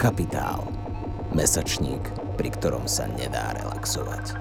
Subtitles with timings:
[0.00, 0.64] Kapitál.
[1.36, 2.00] Mesačník,
[2.40, 4.32] pri ktorom sa nedá relaxovať.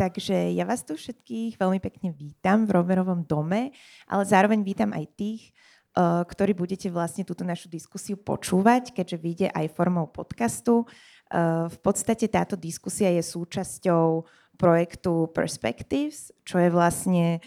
[0.00, 3.76] Takže ja vás tu všetkých veľmi pekne vítam v Roverovom dome,
[4.08, 9.48] ale zároveň vítam aj tých, eh, ktorí budete vlastne túto našu diskusiu počúvať, keďže vyjde
[9.52, 10.88] aj formou podcastu.
[11.28, 14.24] Eh, v podstate táto diskusia je súčasťou
[14.56, 17.44] projektu Perspectives, čo je vlastne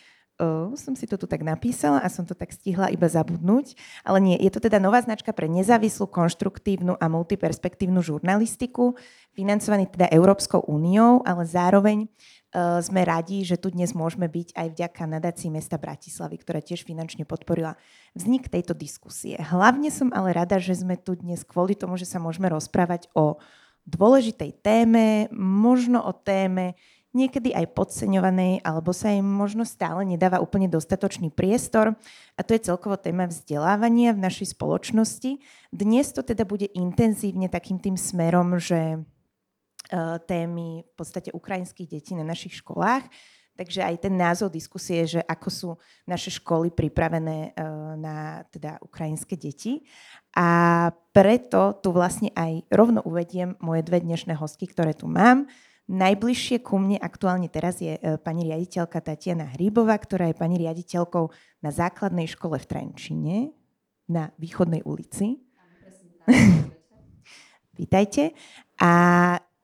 [0.73, 4.35] som si to tu tak napísala a som to tak stihla iba zabudnúť, ale nie,
[4.41, 8.97] je to teda nová značka pre nezávislú, konštruktívnu a multiperspektívnu žurnalistiku,
[9.37, 14.67] financovaný teda Európskou úniou, ale zároveň uh, sme radi, že tu dnes môžeme byť aj
[14.75, 17.79] vďaka nadácii mesta Bratislavy, ktorá tiež finančne podporila
[18.17, 19.39] vznik tejto diskusie.
[19.39, 23.39] Hlavne som ale rada, že sme tu dnes kvôli tomu, že sa môžeme rozprávať o
[23.87, 26.77] dôležitej téme, možno o téme,
[27.11, 31.95] niekedy aj podceňovanej, alebo sa im možno stále nedáva úplne dostatočný priestor.
[32.35, 35.43] A to je celkovo téma vzdelávania v našej spoločnosti.
[35.71, 42.15] Dnes to teda bude intenzívne takým tým smerom, že uh, témy v podstate ukrajinských detí
[42.15, 43.03] na našich školách.
[43.51, 45.69] Takže aj ten názov diskusie, že ako sú
[46.07, 49.83] naše školy pripravené uh, na teda ukrajinské deti.
[50.31, 55.51] A preto tu vlastne aj rovno uvediem moje dve dnešné hostky, ktoré tu mám.
[55.89, 61.25] Najbližšie ku mne aktuálne teraz je e, pani riaditeľka Tatiana Hríbová, ktorá je pani riaditeľkou
[61.65, 63.35] na základnej škole v Trenčine
[64.05, 65.41] na Východnej ulici.
[67.81, 68.37] Vítajte.
[68.77, 68.91] A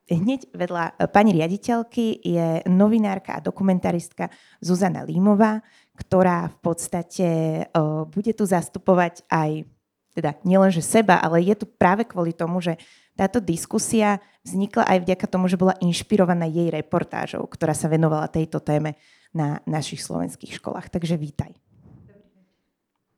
[0.09, 4.31] hneď vedľa e, pani riaditeľky je novinárka a dokumentaristka
[4.63, 5.61] Zuzana Límová,
[5.97, 7.27] ktorá v podstate
[7.73, 9.65] uh, bude tu zastupovať aj,
[10.13, 12.77] teda nielenže seba, ale je tu práve kvôli tomu, že
[13.17, 18.63] táto diskusia vznikla aj vďaka tomu, že bola inšpirovaná jej reportážou, ktorá sa venovala tejto
[18.63, 18.95] téme
[19.35, 20.87] na našich slovenských školách.
[20.87, 21.52] Takže vítaj.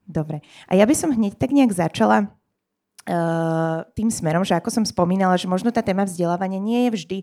[0.10, 0.42] Dobre.
[0.66, 5.38] A ja by som hneď tak nejak začala uh, tým smerom, že ako som spomínala,
[5.38, 7.18] že možno tá téma vzdelávania nie je vždy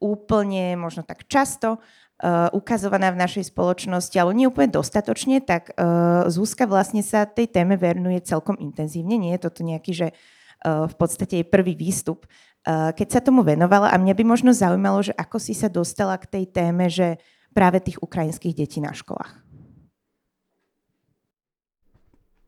[0.00, 6.24] úplne, možno tak často uh, ukazovaná v našej spoločnosti, ale nie úplne dostatočne, tak uh,
[6.32, 9.20] Zúska vlastne sa tej téme venuje celkom intenzívne.
[9.20, 12.24] Nie je toto nejaký, že uh, v podstate jej prvý výstup.
[12.62, 16.14] Eh, keď sa tomu venovala a mňa by možno zaujímalo, že ako si sa dostala
[16.14, 17.18] k tej téme, že
[17.50, 19.34] práve tých ukrajinských detí na školách.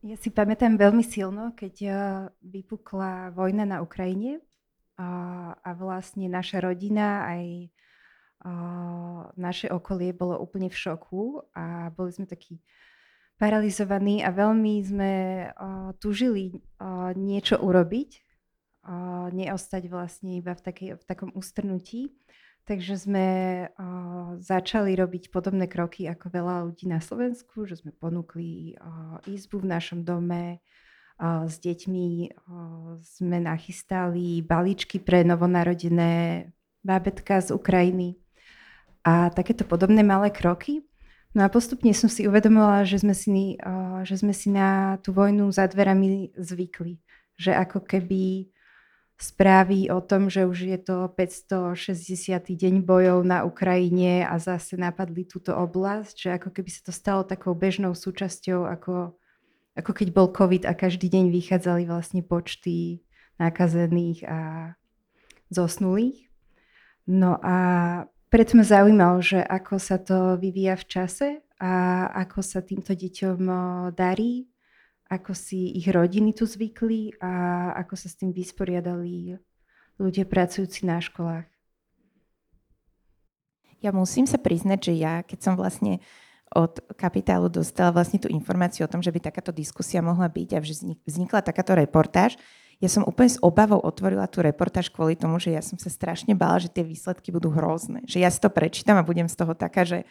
[0.05, 1.95] Ja si pamätám veľmi silno, keď eh,
[2.47, 4.39] vypukla vojna na Ukrajine
[4.95, 7.67] a, a vlastne naša rodina aj
[9.41, 12.61] naše okolie bolo úplne v šoku a boli sme takí
[13.41, 15.13] paralizovaní a veľmi sme
[15.97, 18.24] tužili uh, niečo urobiť,
[19.33, 22.13] neostať vlastne iba v, takej, v takom ustrnutí.
[22.65, 23.27] Takže sme
[23.69, 29.61] uh, začali robiť podobné kroky ako veľa ľudí na Slovensku, že sme ponúkli uh, izbu
[29.61, 30.57] v našom dome,
[31.21, 32.33] uh, s deťmi
[33.05, 36.49] sme nachystali balíčky pre novonarodené
[36.81, 38.17] bábetka z Ukrajiny
[39.05, 40.81] a takéto podobné malé kroky.
[41.37, 43.59] No a postupne som si uvedomila, že sme si,
[44.07, 46.97] že sme si na tú vojnu za dverami zvykli.
[47.35, 48.54] Že ako keby
[49.15, 51.75] správy o tom, že už je to 560.
[52.51, 57.21] deň bojov na Ukrajine a zase napadli túto oblasť, že ako keby sa to stalo
[57.23, 59.15] takou bežnou súčasťou, ako,
[59.79, 63.07] ako keď bol COVID a každý deň vychádzali vlastne počty
[63.39, 64.39] nakazených a
[65.47, 66.27] zosnulých.
[67.07, 67.57] No a
[68.27, 73.39] preto ma zaujímalo, že ako sa to vyvíja v čase a ako sa týmto deťom
[73.95, 74.49] darí,
[75.15, 79.39] ako si ich rodiny tu zvykli a ako sa s tým vysporiadali
[79.95, 81.47] ľudia pracujúci na školách.
[83.79, 86.03] Ja musím sa priznať, že ja, keď som vlastne
[86.51, 90.59] od kapitálu dostala vlastne tú informáciu o tom, že by takáto diskusia mohla byť a
[90.63, 92.39] že vznikla takáto reportáž,
[92.83, 96.35] ja som úplne s obavou otvorila tú reportáž kvôli tomu, že ja som sa strašne
[96.35, 98.03] bála, že tie výsledky budú hrozné.
[98.03, 100.03] Že ja si to prečítam a budem z toho taká, že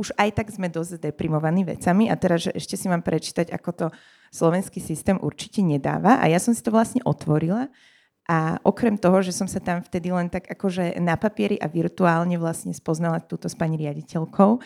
[0.00, 3.70] už aj tak sme dosť deprimovaní vecami a teraz, že ešte si mám prečítať, ako
[3.76, 3.86] to
[4.32, 6.18] slovenský systém určite nedáva.
[6.18, 7.68] A ja som si to vlastne otvorila
[8.26, 12.40] a okrem toho, že som sa tam vtedy len tak akože na papieri a virtuálne
[12.40, 14.58] vlastne spoznala túto s pani riaditeľkou,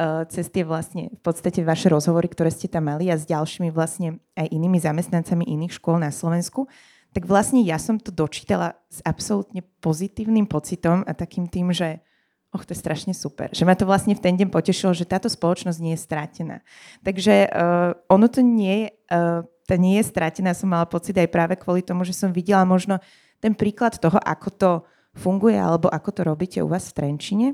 [0.00, 3.68] Eh, cez tie vlastne v podstate vaše rozhovory, ktoré ste tam mali a s ďalšími
[3.68, 6.72] vlastne aj inými zamestnancami iných škôl na Slovensku,
[7.12, 12.00] tak vlastne ja som to dočítala s absolútne pozitívnym pocitom a takým tým, že
[12.50, 13.50] och, to je strašne super.
[13.54, 16.56] Že ma to vlastne v ten deň potešilo, že táto spoločnosť nie je strátená.
[17.06, 21.54] Takže uh, ono to nie uh, to nie je strátená, som mala pocit aj práve
[21.54, 22.98] kvôli tomu, že som videla možno
[23.38, 24.70] ten príklad toho, ako to
[25.14, 27.48] funguje alebo ako to robíte u vás v Trenčine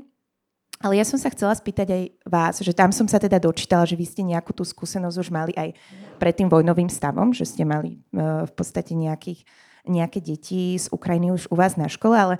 [0.77, 3.97] Ale ja som sa chcela spýtať aj vás, že tam som sa teda dočítala, že
[3.97, 5.73] vy ste nejakú tú skúsenosť už mali aj
[6.21, 9.41] pred tým vojnovým stavom, že ste mali uh, v podstate nejakých,
[9.89, 12.35] nejaké deti z Ukrajiny už u vás na škole, ale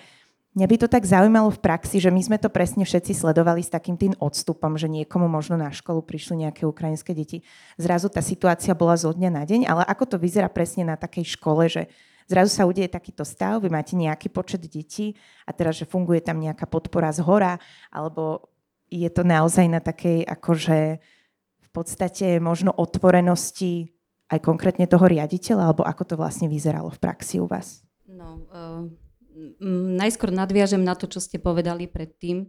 [0.58, 3.70] mňa by to tak zaujímalo v praxi, že my sme to presne všetci sledovali s
[3.70, 7.46] takým tým odstupom, že niekomu možno na školu prišli nejaké ukrajinské deti.
[7.78, 11.38] Zrazu tá situácia bola zo dňa na deň, ale ako to vyzerá presne na takej
[11.38, 11.86] škole, že
[12.26, 15.14] zrazu sa udeje takýto stav, vy máte nejaký počet detí
[15.46, 17.62] a teraz, že funguje tam nejaká podpora z hora,
[17.94, 18.50] alebo
[18.90, 20.98] je to naozaj na takej akože
[21.62, 23.94] v podstate možno otvorenosti
[24.34, 27.86] aj konkrétne toho riaditeľa, alebo ako to vlastne vyzeralo v praxi u vás?
[28.10, 29.07] No, uh,
[29.98, 32.48] najskôr nadviažem na to, čo ste povedali predtým.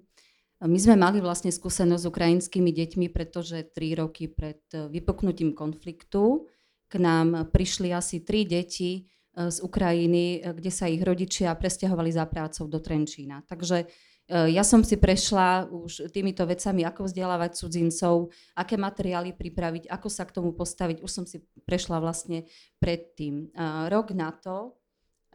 [0.58, 6.50] My sme mali vlastne skúsenosť s ukrajinskými deťmi, pretože tri roky pred vypuknutím konfliktu
[6.88, 9.06] k nám prišli asi tri deti
[9.38, 13.46] E, z Ukrajiny, e, kde sa ich rodičia presťahovali za prácou do Trenčína.
[13.46, 13.86] Takže
[14.26, 20.08] e, ja som si prešla už týmito vecami, ako vzdelávať cudzincov, aké materiály pripraviť, ako
[20.10, 21.06] sa k tomu postaviť.
[21.06, 22.50] Už som si prešla vlastne
[22.82, 23.54] predtým.
[23.88, 24.77] Rok na to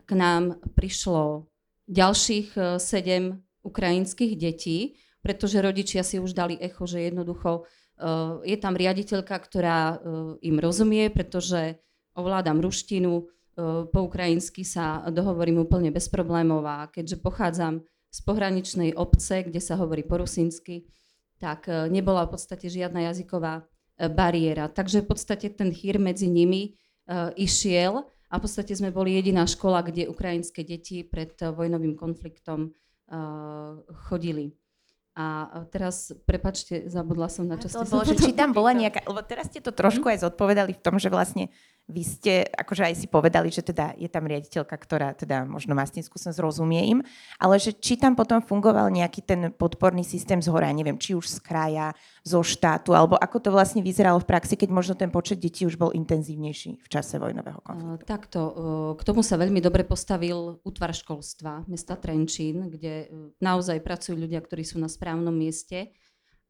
[0.04, 1.48] k nám prišlo
[1.88, 7.68] ďalších sedem ukrajinských detí, pretože rodičia si už dali echo, že jednoducho
[8.44, 10.00] je tam riaditeľka, ktorá
[10.44, 11.80] im rozumie, pretože
[12.16, 13.28] ovládam ruštinu,
[13.94, 19.78] po ukrajinsky sa dohovorím úplne bez problémov a keďže pochádzam z pohraničnej obce, kde sa
[19.78, 20.90] hovorí po rusinsky,
[21.42, 23.64] tak e, nebola v podstate žiadna jazyková e,
[24.10, 24.70] bariéra.
[24.70, 26.78] Takže v podstate ten chýr medzi nimi
[27.36, 33.78] išiel a v podstate sme boli jediná škola, kde ukrajinské deti pred vojnovým konfliktom uh,
[34.10, 34.58] chodili.
[35.14, 39.54] A teraz, prepačte, zabudla som na čo ste sa Či tam bola nejaká, lebo teraz
[39.54, 41.54] ste to trošku aj zodpovedali v tom, že vlastne
[41.84, 45.84] vy ste akože aj si povedali, že teda je tam riaditeľka, ktorá teda možno má
[45.84, 47.00] s tým skúsenosť, rozumie im,
[47.36, 51.28] ale že či tam potom fungoval nejaký ten podporný systém z hora, neviem, či už
[51.28, 51.92] z kraja,
[52.24, 55.76] zo štátu, alebo ako to vlastne vyzeralo v praxi, keď možno ten počet detí už
[55.76, 58.08] bol intenzívnejší v čase vojnového konfliktu.
[58.08, 58.40] Takto,
[58.96, 63.12] k tomu sa veľmi dobre postavil útvar školstva mesta Trenčín, kde
[63.44, 65.92] naozaj pracujú ľudia, ktorí sú na správnom mieste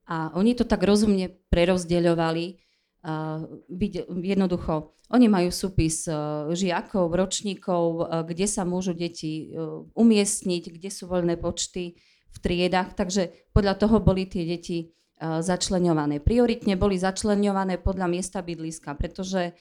[0.05, 2.61] a oni to tak rozumne prerozdeľovali,
[4.23, 6.15] jednoducho, oni majú súpis e,
[6.55, 9.51] žiakov, ročníkov, e, kde sa môžu deti
[9.93, 11.99] umiestniť, kde sú voľné počty
[12.33, 14.89] v triedách, takže podľa toho boli tie deti
[15.23, 16.19] začleňované.
[16.19, 19.55] Prioritne boli začleňované podľa miesta bydliska, pretože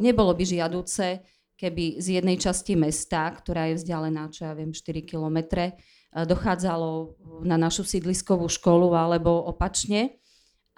[0.00, 1.22] nebolo by žiaduce,
[1.54, 5.78] keby z jednej časti mesta, ktorá je vzdialená, čo ja viem, 4 kilometre,
[6.16, 7.14] dochádzalo
[7.44, 10.18] na našu sídliskovú školu alebo opačne.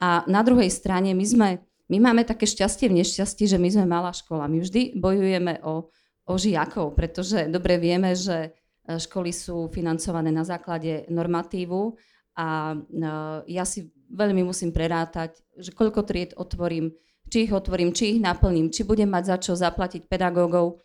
[0.03, 1.49] A na druhej strane my sme
[1.91, 4.47] my máme také šťastie v nešťastí, že my sme malá škola.
[4.47, 5.91] My vždy bojujeme o,
[6.31, 8.55] o žiakov, pretože dobre vieme, že
[8.87, 11.99] e, školy sú financované na základe normatívu
[12.39, 13.03] a e,
[13.51, 16.95] ja si veľmi musím prerátať, že koľko tried otvorím,
[17.27, 20.79] či ich otvorím, či ich naplním, či budem mať za čo zaplatiť pedagógov.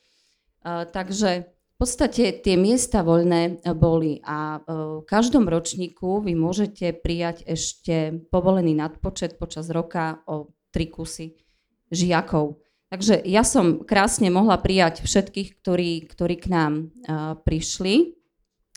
[0.65, 7.43] E, takže v podstate tie miesta voľné boli a v každom ročníku vy môžete prijať
[7.43, 11.39] ešte povolený nadpočet počas roka o tri kusy
[11.87, 12.59] žiakov.
[12.91, 16.73] Takže ja som krásne mohla prijať všetkých, ktorí, ktorí k nám
[17.07, 18.19] uh, prišli.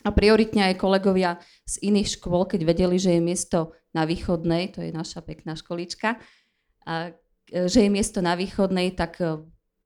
[0.07, 4.79] A prioritne aj kolegovia z iných škôl, keď vedeli, že je miesto na východnej, to
[4.79, 6.15] je naša pekná školička,
[6.87, 7.11] a,
[7.51, 9.19] že je miesto na východnej, tak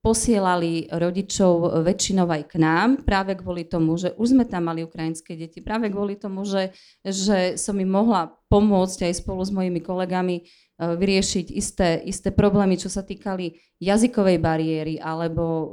[0.06, 5.34] posielali rodičov väčšinou aj k nám, práve kvôli tomu, že už sme tam mali ukrajinské
[5.34, 10.46] deti, práve kvôli tomu, že, že som im mohla pomôcť aj spolu s mojimi kolegami
[10.46, 15.70] Eh, vyriešiť isté, isté problémy, čo sa týkali jazykovej bariéry alebo eh,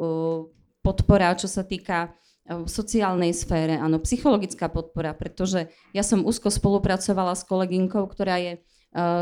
[0.85, 2.13] podpora, čo sa týka
[2.45, 8.37] v eh, sociálnej sfére, áno, psychologická podpora, pretože ja som úzko spolupracovala s kolegynkou, ktorá
[8.41, 8.61] je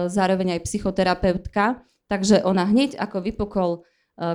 [0.08, 3.70] zároveň aj psychoterapeutka, takže ona hneď ako vypukol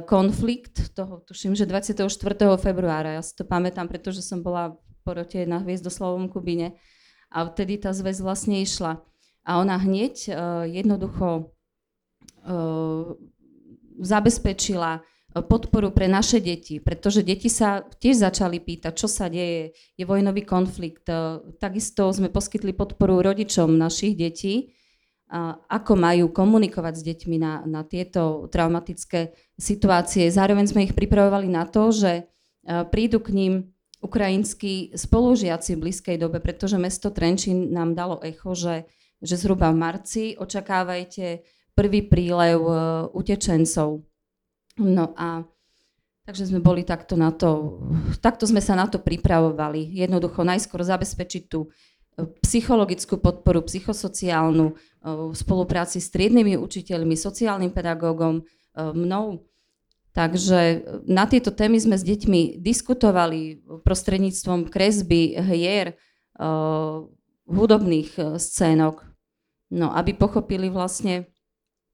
[0.06, 2.06] konflikt, toho tuším, že 24.
[2.62, 6.78] februára, ja si to pamätám, pretože som bola v porote na Hviezdoslavom Kubine
[7.34, 9.02] a vtedy tá zväz vlastne išla
[9.44, 10.36] a ona hneď uh,
[10.66, 11.54] jednoducho
[12.48, 13.16] uh,
[14.00, 20.06] zabezpečila podporu pre naše deti, pretože deti sa tiež začali pýtať, čo sa deje, je
[20.06, 21.10] vojnový konflikt.
[21.58, 24.78] Takisto sme poskytli podporu rodičom našich detí,
[25.74, 30.30] ako majú komunikovať s deťmi na, na tieto traumatické situácie.
[30.30, 32.30] Zároveň sme ich pripravovali na to, že
[32.94, 33.54] prídu k ním
[34.06, 38.86] ukrajinskí spolužiaci v blízkej dobe, pretože mesto Trenčín nám dalo echo, že
[39.24, 41.42] že zhruba v marci očakávajte
[41.74, 42.76] prvý prílev uh,
[43.16, 44.04] utečencov.
[44.78, 45.48] No a
[46.28, 47.80] takže sme boli takto na to,
[48.24, 49.96] takto sme sa na to pripravovali.
[49.96, 51.72] Jednoducho najskôr zabezpečiť tú
[52.46, 58.44] psychologickú podporu, psychosociálnu, e, v spolupráci s triednymi učiteľmi, sociálnym pedagógom, e,
[58.78, 59.50] mnou.
[60.14, 65.98] Takže na tieto témy sme s deťmi diskutovali prostredníctvom kresby, hier,
[67.50, 69.02] hudobných scénok,
[69.74, 71.34] no aby pochopili vlastne,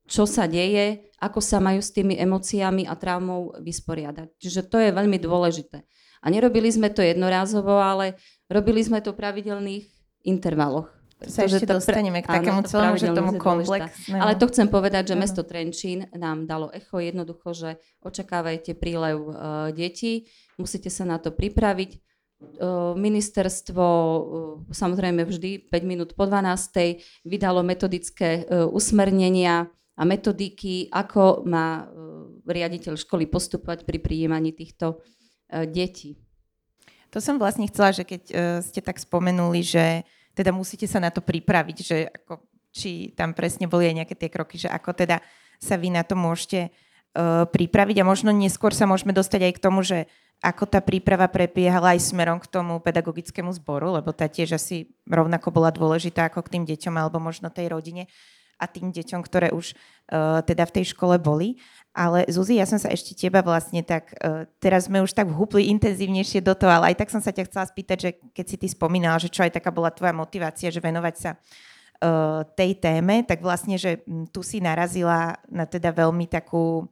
[0.04, 4.36] čo sa deje, ako sa majú s tými emóciami a traumou vysporiadať.
[4.36, 5.88] Čiže to je veľmi dôležité.
[6.20, 8.20] A nerobili sme to jednorázovo, ale
[8.52, 9.86] robili sme to v pravidelných
[10.28, 10.92] intervaloch.
[11.20, 14.24] Sa ešte to dostaneme k takému celému, že tomu komplexnému.
[14.24, 17.70] Ale to chcem povedať, že mesto Trenčín nám dalo echo jednoducho, že
[18.00, 19.36] očakávajte prílev uh,
[19.76, 22.00] detí, musíte sa na to pripraviť.
[22.96, 23.86] Ministerstvo
[24.72, 27.28] samozrejme vždy 5 minút po 12.
[27.28, 29.68] vydalo metodické usmernenia
[30.00, 31.92] a metodiky, ako má
[32.48, 35.04] riaditeľ školy postupovať pri prijímaní týchto
[35.52, 36.16] detí.
[37.12, 38.24] To som vlastne chcela, že keď
[38.64, 42.40] ste tak spomenuli, že teda musíte sa na to pripraviť, že ako,
[42.72, 45.20] či tam presne boli aj nejaké tie kroky, že ako teda
[45.60, 46.72] sa vy na to môžete
[47.52, 50.08] pripraviť a možno neskôr sa môžeme dostať aj k tomu, že
[50.40, 55.52] ako tá príprava prebiehala aj smerom k tomu pedagogickému zboru, lebo tá tiež asi rovnako
[55.52, 58.08] bola dôležitá ako k tým deťom alebo možno tej rodine
[58.60, 61.60] a tým deťom, ktoré už uh, teda v tej škole boli.
[61.96, 65.72] Ale Zuzi, ja som sa ešte teba vlastne tak, uh, teraz sme už tak vhúpli
[65.72, 68.68] intenzívnejšie do toho, ale aj tak som sa ťa chcela spýtať, že keď si ty
[68.68, 73.40] spomínala, že čo aj taká bola tvoja motivácia, že venovať sa uh, tej téme, tak
[73.40, 74.04] vlastne, že
[74.36, 76.88] tu si narazila na teda veľmi takú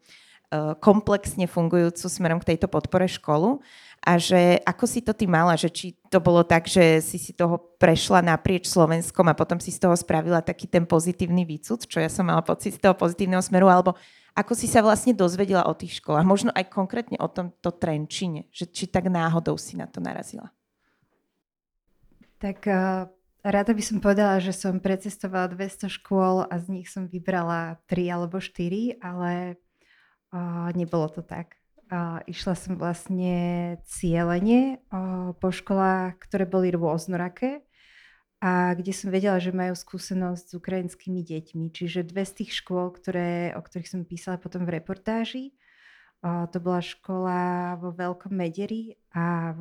[0.80, 3.60] komplexne fungujúcu smerom k tejto podpore školu
[4.00, 7.36] a že ako si to ty mala, že či to bolo tak, že si si
[7.36, 12.00] toho prešla naprieč Slovenskom a potom si z toho spravila taký ten pozitívny výcud, čo
[12.00, 14.00] ja som mala pocit z toho pozitívneho smeru, alebo
[14.38, 16.24] ako si sa vlastne dozvedela o tých školách?
[16.24, 20.54] Možno aj konkrétne o tomto Trenčine, že či tak náhodou si na to narazila?
[22.38, 23.10] Tak uh,
[23.42, 28.13] rada by som povedala, že som precestovala 200 škôl a z nich som vybrala 3
[28.13, 29.58] alebo 4, ale
[30.34, 31.60] uh, nebolo to tak.
[31.88, 37.64] Uh, išla som vlastne cieľene uh, po školách, ktoré boli rôznoraké
[38.44, 41.74] a kde som vedela, že majú skúsenosť s ukrajinskými deťmi.
[41.74, 45.58] Čiže dve z tých škôl, ktoré, o ktorých som písala potom v reportáži,
[46.22, 47.42] to bola škola
[47.82, 49.60] vo Veľkom Mederi a v,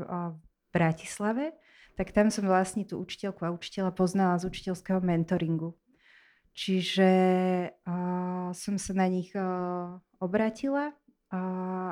[0.76, 1.56] Bratislave,
[1.96, 5.72] tak tam som vlastne tú učiteľku a učiteľa poznala z učiteľského mentoringu.
[6.52, 7.10] Čiže
[7.84, 7.96] o,
[8.52, 9.40] som sa na nich o,
[10.22, 11.40] obratila o,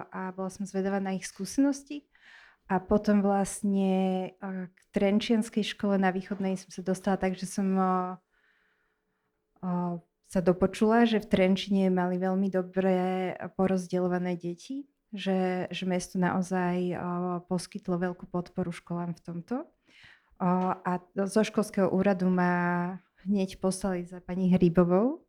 [0.04, 2.07] a bola som zvedavá na ich skúsenosti.
[2.64, 4.33] A potom vlastne
[4.73, 7.95] k Trenčianskej škole na východnej som sa dostala tak, že som o,
[9.61, 10.00] o,
[10.33, 12.97] sa dopočula, že v Trenčine mali veľmi dobre
[13.61, 16.99] porozdeľované deti, že, že mesto naozaj o,
[17.45, 19.57] poskytlo veľkú podporu školám v tomto.
[20.40, 20.93] O, a
[21.28, 22.97] zo školského úradu ma
[23.28, 25.24] hneď poslali za pani Hrybovou,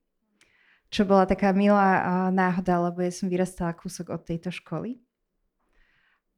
[0.90, 5.02] čo bola taká milá náhoda, lebo ja som vyrastala kúsok od tejto školy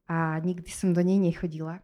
[0.08, 1.84] a nikdy som do nej nechodila.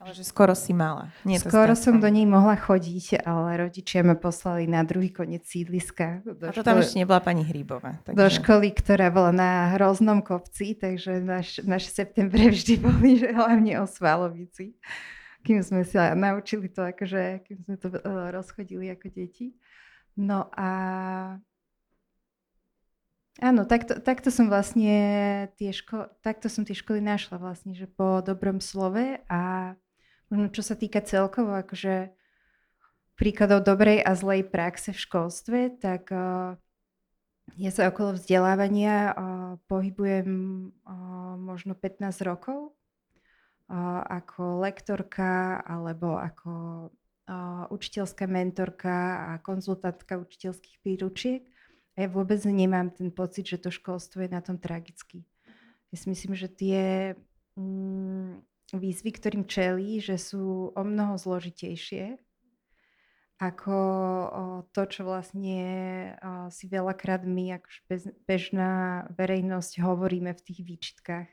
[0.00, 1.12] Ale že skoro si mala.
[1.28, 6.24] Nie skoro som do nej mohla chodiť, ale rodičia ma poslali na druhý koniec sídliska.
[6.24, 8.00] Do a to tam ešte nebola pani Hríbová.
[8.08, 8.16] Takže...
[8.16, 13.76] Do školy, ktorá bola na hroznom kopci, takže naš, naše septembre vždy boli že hlavne
[13.76, 14.72] o Svalovici.
[15.44, 19.52] Kým sme sa naučili to, akože, kým sme to uh, rozchodili ako deti.
[20.16, 20.68] No a
[23.40, 24.92] Áno, takto, takto som vlastne
[25.56, 29.72] tie ško- takto som tie školy našla vlastne, že po dobrom slove a
[30.28, 32.12] možno čo sa týka celkovo akože
[33.16, 36.60] príkladov dobrej a zlej praxe v školstve, tak uh,
[37.56, 39.12] ja sa okolo vzdelávania uh,
[39.72, 40.28] pohybujem
[40.84, 42.76] uh, možno 15 rokov
[43.72, 46.50] uh, ako lektorka alebo ako
[47.70, 48.96] učiteľská mentorka
[49.30, 51.46] a konzultantka učiteľských príručiek.
[51.94, 55.26] A ja vôbec nemám ten pocit, že to školstvo je na tom tragicky.
[55.90, 56.82] Ja si myslím, že tie
[57.58, 58.42] mm,
[58.74, 62.18] výzvy, ktorým čelí, že sú o mnoho zložitejšie
[63.40, 63.76] ako
[64.76, 65.62] to, čo vlastne
[66.52, 67.68] si veľakrát my, ako
[68.28, 71.28] bežná verejnosť, hovoríme v tých výčitkách.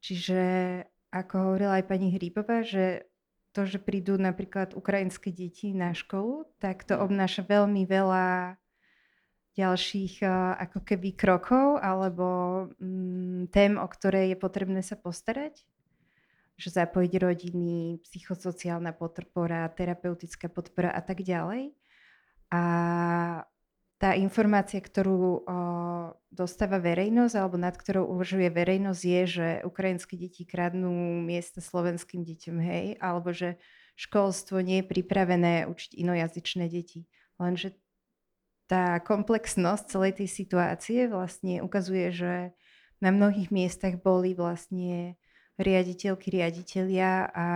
[0.00, 0.40] Čiže
[1.12, 3.04] ako hovorila aj pani Hríbová, že
[3.52, 8.56] to, že prídu napríklad ukrajinské deti na školu, tak to obnáša veľmi veľa
[9.58, 10.22] ďalších
[10.62, 12.26] ako keby krokov alebo
[12.78, 15.66] mm, tém, o ktoré je potrebné sa postarať.
[16.58, 21.74] Že zapojiť rodiny, psychosociálna podpora, terapeutická podpora a tak ďalej.
[22.50, 22.62] A
[23.98, 25.32] tá informácia, ktorú o,
[26.30, 32.56] dostáva verejnosť alebo nad ktorou uvažuje verejnosť je, že ukrajinské deti kradnú miesta slovenským deťom,
[32.62, 33.58] hej, alebo že
[33.98, 37.10] školstvo nie je pripravené učiť inojazyčné deti.
[37.42, 37.74] Lenže
[38.70, 42.32] tá komplexnosť celej tej situácie vlastne ukazuje, že
[43.02, 45.18] na mnohých miestach boli vlastne
[45.58, 47.48] riaditeľky, riaditeľia a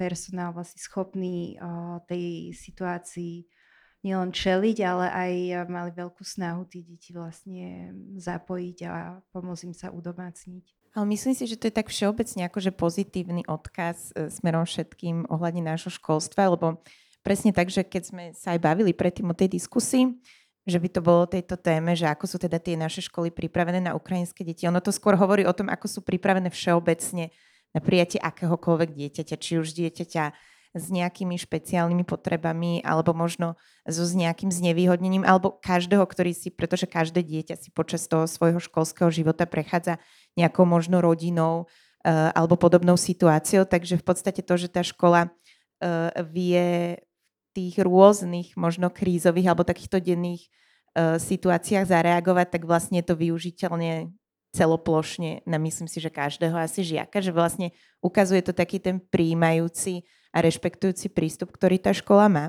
[0.00, 3.59] personál vlastne schopný o, tej situácii
[4.00, 5.32] nielen čeliť, ale aj
[5.68, 10.64] mali veľkú snahu tí deti vlastne zapojiť a pomôcť im sa udomácniť.
[10.90, 15.62] Ale myslím si, že to je tak všeobecne akože pozitívny odkaz e, smerom všetkým ohľadne
[15.62, 16.82] nášho školstva, lebo
[17.22, 20.18] presne tak, že keď sme sa aj bavili predtým o tej diskusii,
[20.66, 23.94] že by to bolo tejto téme, že ako sú teda tie naše školy pripravené na
[23.94, 24.66] ukrajinské deti.
[24.66, 27.30] Ono to skôr hovorí o tom, ako sú pripravené všeobecne
[27.70, 30.24] na prijatie akéhokoľvek dieťaťa, či už dieťaťa
[30.70, 36.86] s nejakými špeciálnymi potrebami alebo možno so s nejakým znevýhodnením alebo každého, ktorý si, pretože
[36.86, 39.98] každé dieťa si počas toho svojho školského života prechádza
[40.38, 41.66] nejakou možno rodinou
[42.06, 47.02] uh, alebo podobnou situáciou, takže v podstate to, že tá škola uh, vie
[47.50, 54.14] tých rôznych možno krízových alebo takýchto denných uh, situáciách zareagovať, tak vlastne je to využiteľne
[54.54, 57.70] celoplošne na myslím si, že každého asi žiaka, že vlastne
[58.02, 62.44] ukazuje to taký ten príjmajúci a rešpektujúci prístup, ktorý tá škola má.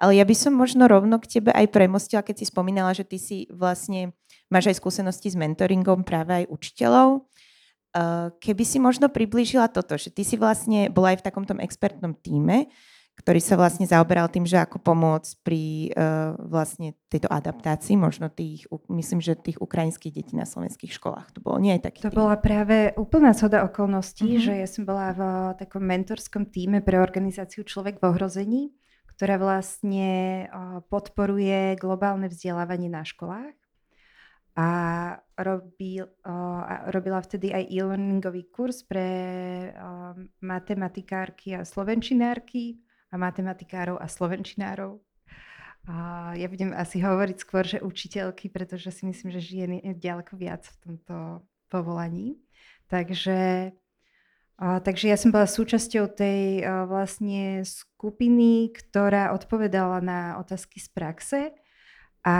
[0.00, 3.20] Ale ja by som možno rovno k tebe aj premostila, keď si spomínala, že ty
[3.20, 4.16] si vlastne
[4.48, 7.28] máš aj skúsenosti s mentoringom práve aj učiteľov.
[8.40, 12.68] Keby si možno priblížila toto, že ty si vlastne bola aj v takomto expertnom týme,
[13.16, 18.68] ktorý sa vlastne zaoberal tým, že ako pomôcť pri uh, vlastne tejto adaptácii, možno tých,
[18.92, 21.32] myslím, že tých ukrajinských detí na slovenských školách.
[21.32, 22.20] To bolo nie aj taký To tým.
[22.20, 24.44] bola práve úplná soda okolností, uh-huh.
[24.44, 25.20] že ja som bola v
[25.56, 28.62] takom mentorskom týme pre organizáciu Človek v ohrození,
[29.16, 33.56] ktorá vlastne uh, podporuje globálne vzdelávanie na školách.
[34.56, 34.68] A
[35.36, 39.08] robil, uh, robila vtedy aj e-learningový kurz pre
[39.72, 44.98] uh, matematikárky a slovenčinárky a matematikárov a slovenčinárov.
[45.86, 45.94] A
[46.34, 50.66] ja budem asi hovoriť skôr, že učiteľky, pretože si myslím, že žien je ďaleko viac
[50.66, 52.42] v tomto povolaní.
[52.90, 53.70] Takže,
[54.58, 60.88] a, takže ja som bola súčasťou tej a, vlastne skupiny, ktorá odpovedala na otázky z
[60.90, 61.40] praxe
[62.26, 62.36] a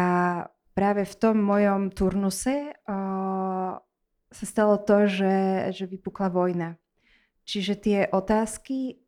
[0.75, 3.79] práve v tom mojom turnuse a,
[4.27, 6.75] sa stalo to, že, že vypukla vojna.
[7.47, 9.06] Čiže tie otázky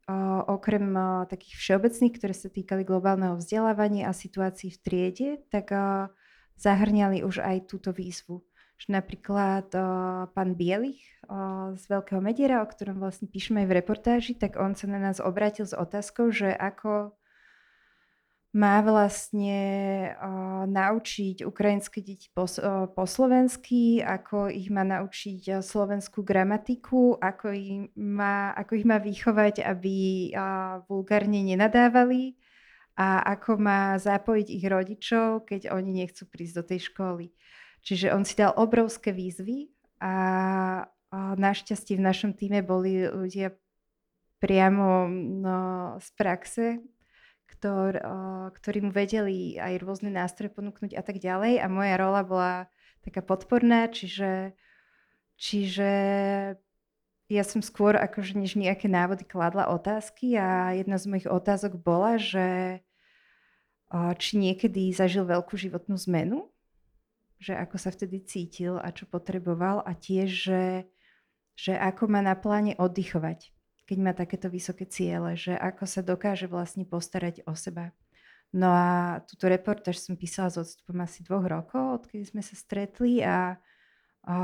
[0.49, 0.97] okrem
[1.29, 5.69] takých všeobecných, ktoré sa týkali globálneho vzdelávania a situácií v triede, tak
[6.57, 8.41] zahrňali už aj túto výzvu.
[8.79, 9.69] Že napríklad
[10.33, 11.03] pán Bielich
[11.75, 15.19] z Veľkého Mediera, o ktorom vlastne píšeme aj v reportáži, tak on sa na nás
[15.19, 17.18] obrátil s otázkou, že ako
[18.59, 19.61] má vlastne
[20.19, 27.15] uh, naučiť ukrajinské deti po, uh, po slovensky, ako ich má naučiť uh, slovenskú gramatiku,
[27.23, 29.97] ako ich má, ako ich má vychovať, aby
[30.35, 32.35] uh, vulgárne nenadávali
[32.99, 37.31] a ako má zapojiť ich rodičov, keď oni nechcú prísť do tej školy.
[37.87, 39.71] Čiže on si dal obrovské výzvy
[40.03, 40.15] a,
[40.83, 43.55] a našťastie v našom týme boli ľudia
[44.43, 45.59] priamo no,
[46.03, 46.67] z praxe,
[47.49, 47.97] ktor,
[48.53, 51.65] ktorí mu vedeli aj rôzne nástroje ponúknuť a tak ďalej.
[51.65, 52.53] A moja rola bola
[53.01, 54.53] taká podporná, čiže,
[55.41, 55.91] čiže
[57.29, 60.37] ja som skôr akože než nejaké návody kladla otázky.
[60.37, 62.81] A jedna z mojich otázok bola, že
[64.21, 66.53] či niekedy zažil veľkú životnú zmenu,
[67.41, 69.81] že ako sa vtedy cítil a čo potreboval?
[69.85, 70.65] A tiež, že,
[71.57, 73.57] že ako má na pláne oddychovať
[73.89, 77.97] keď má takéto vysoké ciele, že ako sa dokáže vlastne postarať o seba.
[78.53, 83.25] No a túto reportáž som písala s odstupom asi dvoch rokov, odkedy sme sa stretli
[83.25, 83.57] a,
[84.29, 84.37] a,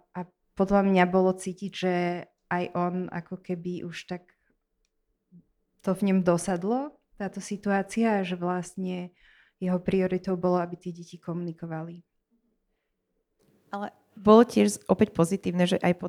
[0.00, 0.20] a
[0.56, 1.94] podľa mňa bolo cítiť, že
[2.48, 4.32] aj on ako keby už tak
[5.84, 9.12] to v ňom dosadlo, táto situácia, že vlastne
[9.60, 12.00] jeho prioritou bolo, aby tie deti komunikovali.
[13.72, 16.08] Ale bolo tiež opäť pozitívne, že aj po,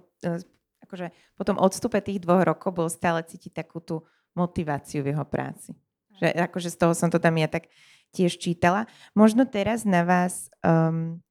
[0.92, 4.04] akože po tom odstupe tých dvoch rokov bol stále cítiť takú tú
[4.36, 5.72] motiváciu v jeho práci.
[6.20, 7.72] Že akože z toho som to tam ja tak
[8.12, 8.92] tiež čítala.
[9.16, 11.24] Možno teraz na vás, um,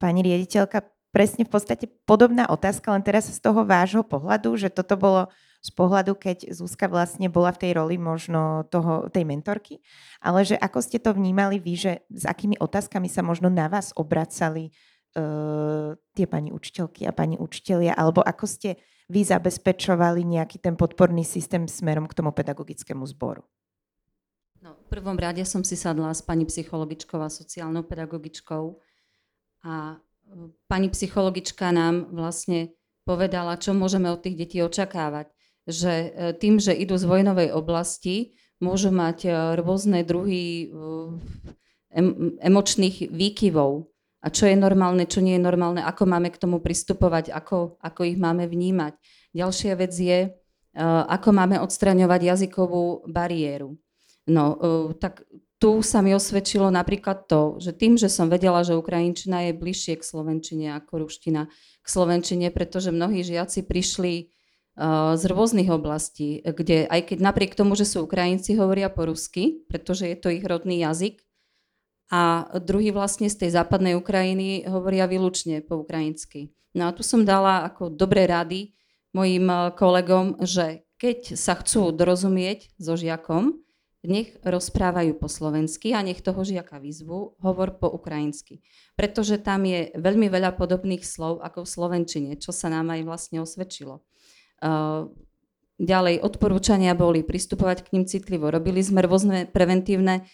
[0.00, 4.96] pani riaditeľka, presne v podstate podobná otázka, len teraz z toho vášho pohľadu, že toto
[4.96, 5.28] bolo
[5.64, 9.80] z pohľadu, keď Zuzka vlastne bola v tej roli možno toho, tej mentorky,
[10.20, 13.94] ale že ako ste to vnímali vy, že s akými otázkami sa možno na vás
[13.96, 14.74] obracali
[15.16, 18.76] uh, tie pani učiteľky a pani učitelia, alebo ako ste
[19.08, 23.44] vy zabezpečovali nejaký ten podporný systém smerom k tomu pedagogickému zboru?
[24.64, 28.64] No, v prvom rade som si sadla s pani psychologičkou a sociálnou pedagogičkou
[29.68, 29.96] a e,
[30.64, 32.72] pani psychologička nám vlastne
[33.04, 35.28] povedala, čo môžeme od tých detí očakávať.
[35.68, 36.08] Že e,
[36.40, 39.28] tým, že idú z vojnovej oblasti, môžu mať
[39.60, 40.72] rôzne druhy
[42.40, 43.86] emočných výkyvov.
[44.24, 48.00] A čo je normálne, čo nie je normálne, ako máme k tomu pristupovať, ako, ako
[48.08, 48.96] ich máme vnímať.
[49.36, 50.32] Ďalšia vec je,
[50.80, 53.76] ako máme odstraňovať jazykovú bariéru.
[54.24, 54.56] No,
[54.96, 55.28] tak
[55.60, 59.96] tu sa mi osvedčilo napríklad to, že tým, že som vedela, že Ukrajinčina je bližšie
[59.96, 61.48] k Slovenčine ako ruština
[61.80, 64.28] k Slovenčine, pretože mnohí žiaci prišli
[64.76, 69.64] uh, z rôznych oblastí, kde aj keď napriek tomu, že sú Ukrajinci, hovoria po rusky,
[69.68, 71.23] pretože je to ich rodný jazyk,
[72.12, 76.52] a druhý vlastne z tej západnej Ukrajiny hovoria výlučne po ukrajinsky.
[76.76, 78.74] No a tu som dala ako dobré rady
[79.14, 79.46] mojim
[79.78, 83.64] kolegom, že keď sa chcú dorozumieť so žiakom,
[84.04, 88.60] nech rozprávajú po slovensky a nech toho žiaka vyzvu, hovor po ukrajinsky.
[89.00, 93.40] Pretože tam je veľmi veľa podobných slov ako v slovenčine, čo sa nám aj vlastne
[93.40, 94.04] osvedčilo.
[94.60, 95.08] Uh,
[95.80, 98.52] ďalej odporúčania boli pristupovať k ním citlivo.
[98.52, 100.28] Robili sme rôzne preventívne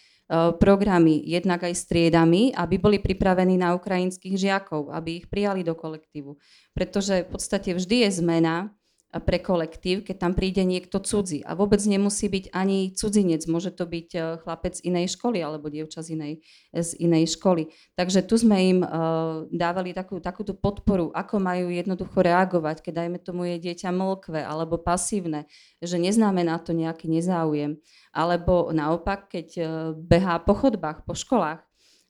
[0.59, 6.39] programy, jednak aj striedami, aby boli pripravení na ukrajinských žiakov, aby ich prijali do kolektívu.
[6.71, 8.71] Pretože v podstate vždy je zmena
[9.19, 11.43] pre kolektív, keď tam príde niekto cudzí.
[11.43, 15.99] A vôbec nemusí byť ani cudzinec, môže to byť e, chlapec inej školy alebo dievča
[15.99, 16.33] z inej,
[16.71, 17.67] z inej školy.
[17.99, 23.19] Takže tu sme im uh, dávali takú, takúto podporu, ako majú jednoducho reagovať, keď dajme
[23.19, 25.43] tomu je dieťa mlkve alebo pasívne,
[25.83, 27.83] že neznamená to nejaký nezáujem.
[28.15, 31.59] Alebo naopak, keď uh, behá po chodbách, po školách.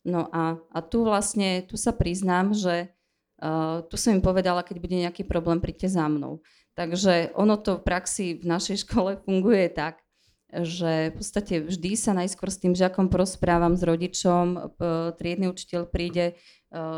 [0.06, 2.94] No a, a tu vlastne, tu sa priznám, že
[3.42, 6.46] uh, tu som im povedala, keď bude nejaký problém, príďte za mnou.
[6.82, 10.02] Takže ono to v praxi v našej škole funguje tak,
[10.50, 14.74] že v podstate vždy sa najskôr s tým žiakom porozprávam s rodičom,
[15.16, 16.34] triedny učiteľ príde e,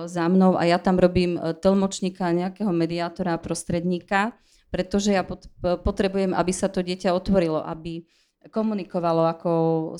[0.10, 4.34] za mnou a ja tam robím e, tlmočníka, nejakého mediátora, prostredníka,
[4.74, 5.22] pretože ja
[5.62, 8.08] potrebujem, aby sa to dieťa otvorilo, aby
[8.50, 9.52] komunikovalo, ako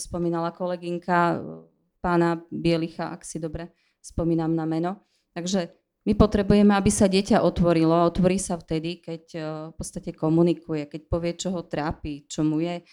[0.02, 1.38] spomínala kolegynka
[2.02, 3.70] pána Bielicha, ak si dobre
[4.02, 5.06] spomínam na meno.
[5.38, 7.96] Takže my potrebujeme, aby sa dieťa otvorilo.
[8.04, 12.60] Otvorí sa vtedy, keď eh, v podstate komunikuje, keď povie, čo ho trápi, čo mu
[12.60, 12.84] je.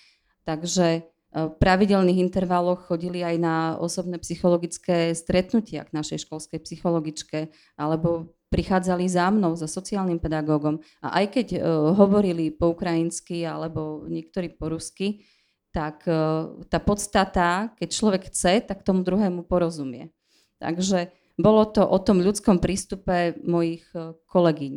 [0.46, 7.50] Takže eh, v pravidelných intervaloch chodili aj na osobné psychologické stretnutia k našej školskej psychologičke,
[7.74, 10.82] alebo prichádzali za mnou, za sociálnym pedagógom.
[10.98, 11.60] A aj keď uh,
[11.94, 15.22] hovorili po ukrajinsky alebo niektorí po rusky,
[15.70, 20.10] tak uh, tá podstata, keď človek chce, tak tomu druhému porozumie.
[20.58, 24.74] Takže bolo to o tom ľudskom prístupe mojich e, kolegyň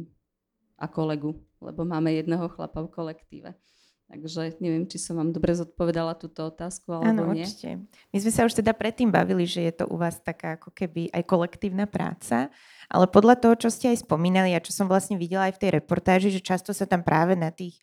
[0.79, 3.51] a kolegu, lebo máme jedného chlapa v kolektíve.
[4.13, 7.49] Takže neviem, či som vám dobre zodpovedala túto otázku, alebo Áno, nie.
[7.49, 7.81] určite.
[8.13, 11.09] My sme sa už teda predtým bavili, že je to u vás taká ako keby
[11.09, 12.53] aj kolektívna práca,
[12.91, 15.71] ale podľa toho, čo ste aj spomínali a čo som vlastne videla aj v tej
[15.81, 17.81] reportáži, že často sa tam práve na tých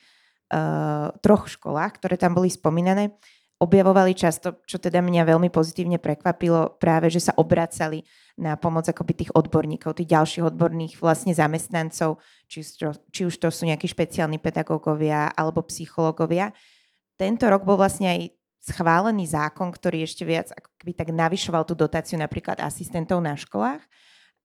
[0.54, 3.11] uh, troch školách, ktoré tam boli spomínané,
[3.59, 8.06] objavovali často, čo teda mňa veľmi pozitívne prekvapilo, práve, že sa obracali
[8.40, 12.16] na pomoc akoby tých odborníkov, tých ďalších odborných vlastne zamestnancov,
[12.48, 12.64] či,
[13.12, 16.57] či už to sú nejakí špeciálni pedagógovia alebo psychológovia.
[17.20, 18.20] Tento rok bol vlastne aj
[18.64, 23.85] schválený zákon, ktorý ešte viac akoby tak navyšoval tú dotáciu napríklad asistentov na školách.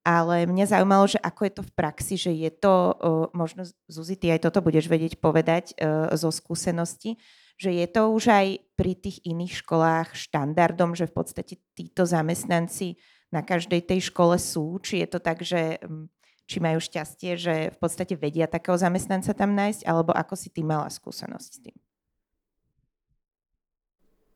[0.05, 2.93] Ale mňa zaujímalo, že ako je to v praxi, že je to,
[3.33, 5.73] možno Zuzi, ty aj toto budeš vedieť povedať
[6.13, 7.17] zo skúsenosti,
[7.57, 13.01] že je to už aj pri tých iných školách štandardom, že v podstate títo zamestnanci
[13.35, 16.07] na každej tej škole sú, či je to tak, že mm,
[16.47, 20.63] či majú šťastie, že v podstate vedia takého zamestnanca tam nájsť, alebo ako si ty
[20.63, 21.77] mala skúsenosť s tým?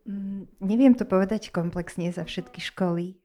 [0.09, 3.15] Mm, neviem to povedať komplexne za všetky školy.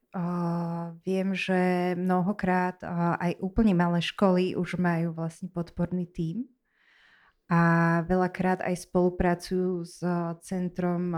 [1.03, 2.79] Viem, že mnohokrát
[3.19, 6.47] aj úplne malé školy už majú vlastne podporný tím
[7.51, 9.99] a veľakrát aj spolupracujú s
[10.47, 11.11] Centrom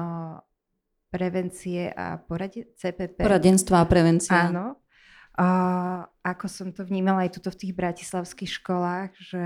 [1.17, 3.25] prevencie a poradie, CPP.
[3.25, 4.53] Poradenstva a prevencia.
[4.53, 4.77] Áno.
[5.37, 5.49] A
[6.25, 9.45] ako som to vnímala aj tuto v tých bratislavských školách, že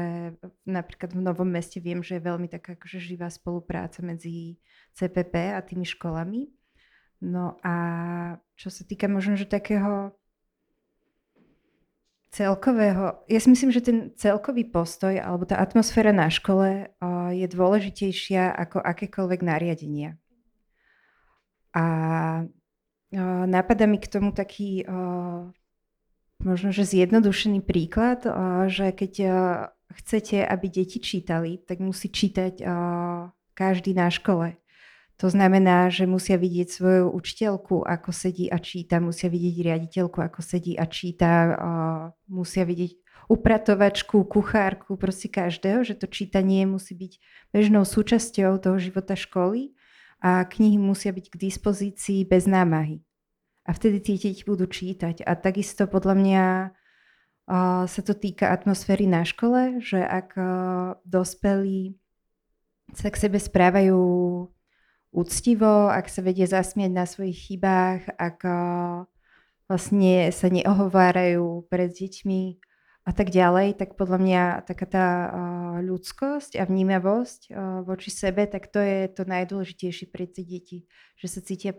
[0.66, 4.58] napríklad v Novom meste viem, že je veľmi taká akože živá spolupráca medzi
[4.94, 6.50] CPP a tými školami.
[7.22, 7.74] No a
[8.54, 10.14] čo sa týka možno, že takého
[12.30, 16.94] celkového, ja si myslím, že ten celkový postoj alebo tá atmosféra na škole
[17.34, 20.14] je dôležitejšia ako akékoľvek nariadenia.
[21.70, 21.84] A
[23.46, 24.82] napadá mi k tomu taký
[26.40, 28.26] možno, že zjednodušený príklad,
[28.70, 29.12] že keď
[29.90, 32.62] chcete, aby deti čítali, tak musí čítať
[33.54, 34.56] každý na škole.
[35.20, 40.40] To znamená, že musia vidieť svoju učiteľku, ako sedí a číta, musia vidieť riaditeľku, ako
[40.40, 41.30] sedí a číta,
[42.24, 42.96] musia vidieť
[43.28, 47.12] upratovačku, kuchárku, proste každého, že to čítanie musí byť
[47.52, 49.76] bežnou súčasťou toho života školy
[50.20, 53.00] a knihy musia byť k dispozícii bez námahy.
[53.64, 55.24] A vtedy tie deti budú čítať.
[55.24, 61.96] A takisto podľa mňa uh, sa to týka atmosféry na škole, že ak uh, dospelí
[62.92, 64.00] sa k sebe správajú
[65.10, 69.06] úctivo, ak sa vedia zasmiať na svojich chybách, ak uh,
[69.70, 72.69] vlastne sa neohovárajú pred deťmi,
[73.10, 75.06] a tak ďalej, tak podľa mňa taká tá
[75.82, 77.50] ľudskosť a vnímavosť
[77.82, 80.86] voči sebe, tak to je to najdôležitejšie pre tie deti.
[81.18, 81.72] Že sa cítia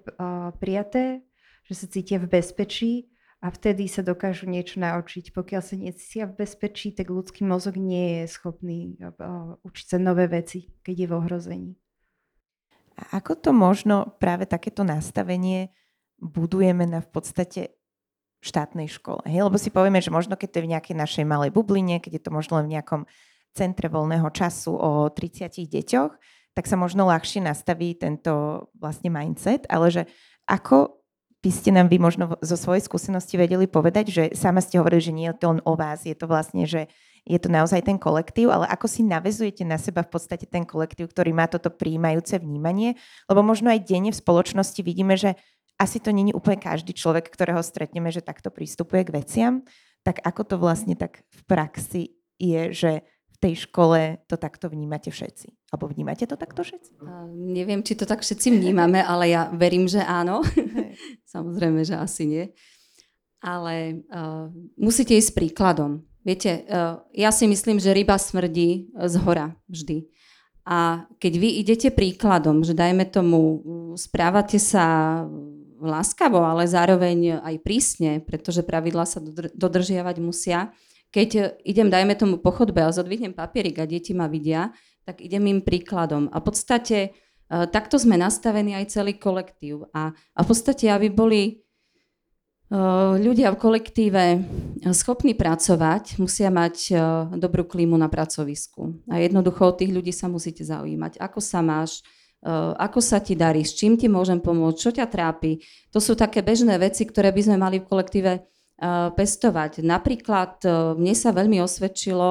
[0.59, 1.23] prijaté,
[1.71, 5.31] že sa cítia v bezpečí a vtedy sa dokážu niečo naučiť.
[5.31, 8.99] Pokiaľ sa necítia v bezpečí, tak ľudský mozog nie je schopný
[9.63, 11.71] učiť sa nové veci, keď je v ohrození.
[12.99, 15.71] A ako to možno práve takéto nastavenie
[16.19, 17.80] budujeme na v podstate
[18.41, 19.21] štátnej škole.
[19.29, 19.45] Hej?
[19.47, 22.23] Lebo si povieme, že možno keď to je v nejakej našej malej bubline, keď je
[22.25, 23.01] to možno len v nejakom
[23.53, 26.13] centre voľného času o 30 deťoch,
[26.51, 30.03] tak sa možno ľahšie nastaví tento vlastne mindset, ale že
[30.49, 30.99] ako
[31.41, 35.15] by ste nám vy možno zo svojej skúsenosti vedeli povedať, že sama ste hovorili, že
[35.15, 36.85] nie je to len o vás, je to vlastne, že
[37.25, 41.13] je to naozaj ten kolektív, ale ako si navezujete na seba v podstate ten kolektív,
[41.13, 42.97] ktorý má toto príjmajúce vnímanie,
[43.29, 45.37] lebo možno aj denne v spoločnosti vidíme, že
[45.81, 49.53] asi to není úplne každý človek, ktorého stretneme, že takto prístupuje k veciam,
[50.05, 52.03] tak ako to vlastne tak v praxi
[52.37, 55.73] je, že v tej škole to takto vnímate všetci?
[55.73, 57.01] Alebo vnímate to takto všetci?
[57.01, 60.45] Uh, neviem, či to tak všetci vnímame, ale ja verím, že áno.
[61.33, 62.45] Samozrejme, že asi nie.
[63.41, 66.05] Ale uh, musíte ísť príkladom.
[66.21, 70.05] Viete, uh, ja si myslím, že ryba smrdí z hora vždy.
[70.61, 73.65] A keď vy idete príkladom, že dajme tomu,
[73.97, 75.17] správate sa
[75.81, 79.19] láskavo, ale zároveň aj prísne, pretože pravidlá sa
[79.57, 80.69] dodržiavať musia.
[81.11, 84.71] Keď idem, dajme tomu po chodbe a zodvihnem papierik a deti ma vidia,
[85.03, 86.29] tak idem im príkladom.
[86.31, 87.09] A v podstate e,
[87.49, 89.89] takto sme nastavení aj celý kolektív.
[89.91, 91.53] A, a v podstate, aby boli e,
[93.19, 94.23] ľudia v kolektíve
[94.93, 96.95] schopní pracovať, musia mať e,
[97.35, 99.03] dobrú klímu na pracovisku.
[99.09, 101.17] A jednoducho od tých ľudí sa musíte zaujímať.
[101.17, 102.05] Ako sa máš,
[102.77, 105.61] ako sa ti darí, s čím ti môžem pomôcť, čo ťa trápi.
[105.93, 108.43] To sú také bežné veci, ktoré by sme mali v kolektíve eh,
[109.13, 109.85] pestovať.
[109.85, 112.29] Napríklad eh, mne sa veľmi osvedčilo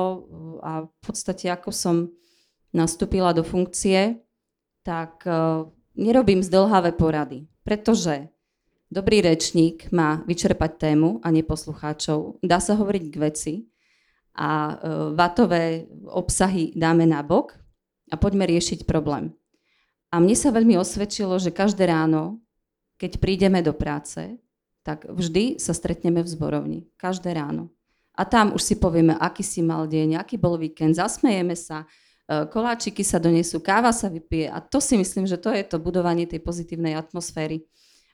[0.66, 1.96] a v podstate ako som
[2.74, 4.22] nastúpila do funkcie,
[4.86, 5.26] tak
[5.98, 8.30] nerobím zdlhavé porady, pretože
[8.86, 12.38] dobrý rečník má vyčerpať tému a neposlucháčov.
[12.40, 13.54] Dá sa hovoriť k veci
[14.38, 14.78] a
[15.18, 17.58] vatové obsahy dáme na bok
[18.08, 19.34] a poďme riešiť problém.
[20.10, 22.42] A mne sa veľmi osvedčilo, že každé ráno,
[22.98, 24.38] keď prídeme do práce,
[24.82, 26.80] tak vždy sa stretneme v zborovni.
[26.98, 27.70] Každé ráno.
[28.18, 31.86] A tam už si povieme, aký si mal deň, aký bol víkend, zasmejeme sa,
[32.26, 35.78] e, koláčiky sa donesú, káva sa vypije a to si myslím, že to je to
[35.78, 37.64] budovanie tej pozitívnej atmosféry.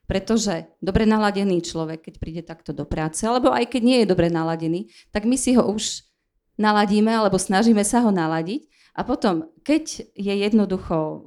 [0.06, 4.30] Pretože dobre naladený človek, keď príde takto do práce, alebo aj keď nie je dobre
[4.30, 6.06] naladený, tak my si ho už
[6.54, 11.18] naladíme alebo snažíme sa ho naladiť a potom, keď je jednoducho e,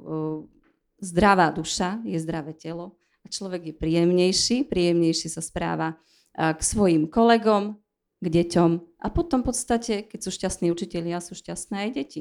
[1.00, 5.96] zdravá duša, je zdravé telo a človek je príjemnejší, príjemnejšie sa správa
[6.36, 7.76] k svojim kolegom,
[8.20, 12.20] k deťom a potom v podstate, keď sú šťastní učitelia, sú šťastné aj deti.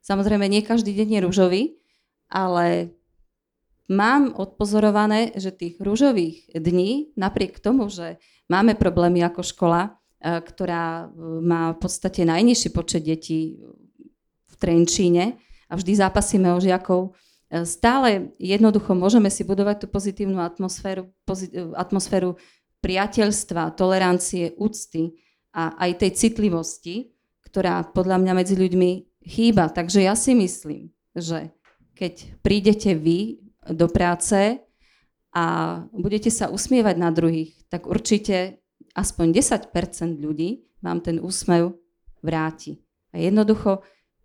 [0.00, 1.62] Samozrejme, nie každý deň je rúžový,
[2.30, 2.94] ale
[3.90, 11.10] mám odpozorované, že tých rúžových dní, napriek tomu, že máme problémy ako škola, ktorá
[11.42, 13.58] má v podstate najnižší počet detí
[14.46, 17.18] v Trenčíne a vždy zápasíme o žiakov,
[17.50, 22.38] stále jednoducho môžeme si budovať tú pozitívnu atmosféru, pozit, atmosféru
[22.80, 25.18] priateľstva, tolerancie, úcty
[25.52, 27.10] a aj tej citlivosti,
[27.44, 28.90] ktorá podľa mňa medzi ľuďmi
[29.26, 29.68] chýba.
[29.68, 31.50] Takže ja si myslím, že
[31.98, 34.62] keď prídete vy do práce
[35.34, 35.44] a
[35.92, 38.62] budete sa usmievať na druhých, tak určite
[38.96, 41.76] aspoň 10% ľudí vám ten úsmev
[42.24, 42.80] vráti.
[43.12, 43.84] A jednoducho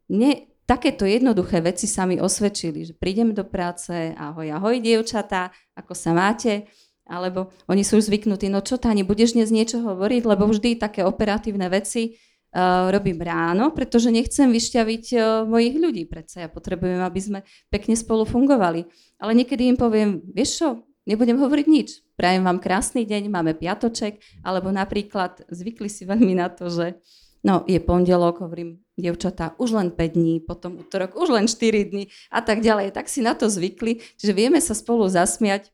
[0.10, 5.94] ne, takéto jednoduché veci sa mi osvedčili, že prídem do práce, ahoj, ahoj dievčatá, ako
[5.94, 6.66] sa máte,
[7.06, 11.06] alebo oni sú už zvyknutí, no čo Tani, budeš dnes niečo hovoriť, lebo vždy také
[11.06, 16.46] operatívne veci uh, robím ráno, pretože nechcem vyšťaviť uh, mojich ľudí, predsa.
[16.46, 18.90] Ja potrebujem, aby sme pekne spolu fungovali.
[19.22, 20.68] Ale niekedy im poviem, vieš čo,
[21.06, 26.50] nebudem hovoriť nič, prajem vám krásny deň, máme piatoček, alebo napríklad zvykli si veľmi na
[26.50, 26.98] to, že
[27.46, 32.08] no je pondelok, hovorím, dievčatá, už len 5 dní, potom útorok, už len 4 dní
[32.32, 32.96] a tak ďalej.
[32.96, 35.72] Tak si na to zvykli, že vieme sa spolu zasmiať,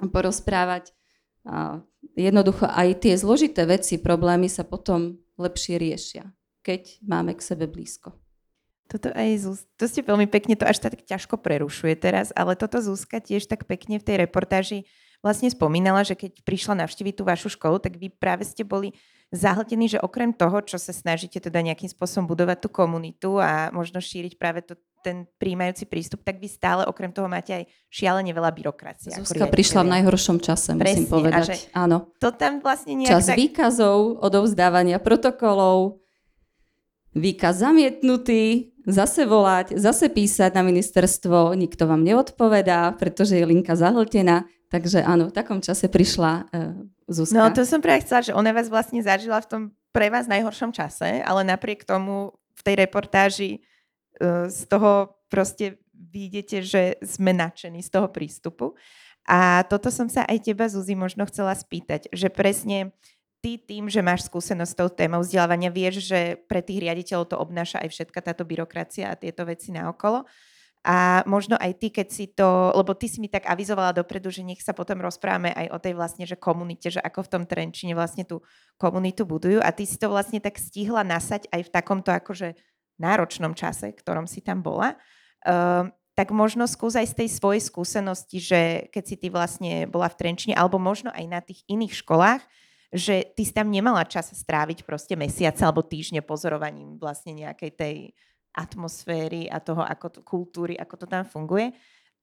[0.00, 0.92] porozprávať.
[1.46, 1.84] A
[2.16, 6.32] jednoducho aj tie zložité veci, problémy sa potom lepšie riešia,
[6.64, 8.16] keď máme k sebe blízko.
[8.86, 12.78] Toto aj Zuz, to ste veľmi pekne, to až tak ťažko prerušuje teraz, ale toto
[12.78, 14.86] Zuzka tiež tak pekne v tej reportáži
[15.26, 18.94] vlastne spomínala, že keď prišla navštíviť tú vašu školu, tak vy práve ste boli
[19.34, 23.98] zahltení, že okrem toho, čo sa snažíte teda nejakým spôsobom budovať tú komunitu a možno
[23.98, 28.50] šíriť práve to, ten príjmajúci prístup, tak vy stále okrem toho máte aj šialene veľa
[28.50, 29.14] byrokracie.
[29.14, 31.70] Zuzka prišla v najhoršom čase, Presne, musím povedať.
[31.74, 32.10] Áno.
[32.18, 33.38] To tam vlastne nejak Čas tak...
[33.38, 36.02] výkazov, odovzdávania protokolov,
[37.14, 44.46] výkaz zamietnutý, zase volať, zase písať na ministerstvo, nikto vám neodpovedá, pretože je linka zahltená.
[44.66, 46.74] Takže áno, v takom čase prišla uh,
[47.06, 47.38] Zuzka.
[47.38, 49.62] No to som práve chcela, že ona vás vlastne zažila v tom
[49.94, 53.50] pre vás najhoršom čase, ale napriek tomu v tej reportáži
[54.18, 58.74] uh, z toho proste vidíte, že sme nadšení z toho prístupu.
[59.26, 62.94] A toto som sa aj teba, Zuzi, možno chcela spýtať, že presne
[63.42, 67.36] ty tým, že máš skúsenosť s tou témou vzdelávania, vieš, že pre tých riaditeľov to
[67.38, 70.26] obnáša aj všetka táto byrokracia a tieto veci naokolo.
[70.86, 74.46] A možno aj ty, keď si to, lebo ty si mi tak avizovala dopredu, že
[74.46, 77.98] nech sa potom rozprávame aj o tej vlastne, že komunite, že ako v tom Trenčine
[77.98, 78.38] vlastne tú
[78.78, 82.54] komunitu budujú a ty si to vlastne tak stihla nasať aj v takomto akože
[83.02, 84.94] náročnom čase, ktorom si tam bola.
[85.42, 88.60] Uh, tak možno skús aj z tej svojej skúsenosti, že
[88.94, 92.40] keď si ty vlastne bola v Trenčine, alebo možno aj na tých iných školách,
[92.94, 97.96] že ty si tam nemala čas stráviť proste mesiace alebo týždne pozorovaním vlastne nejakej tej
[98.56, 101.76] atmosféry a toho ako to, kultúry, ako to tam funguje,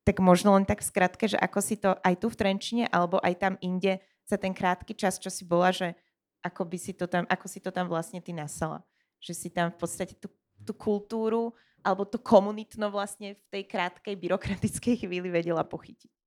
[0.03, 3.21] tak možno len tak v skratke, že ako si to aj tu v Trenčine alebo
[3.23, 5.95] aj tam inde za ten krátky čas, čo si bola, že
[6.43, 8.83] ako, by si to tam, ako si to tam vlastne ty nasala.
[9.23, 10.27] Že si tam v podstate tú,
[10.67, 16.22] tú kultúru alebo to komunitno vlastne v tej krátkej byrokratickej chvíli vedela pochytiť.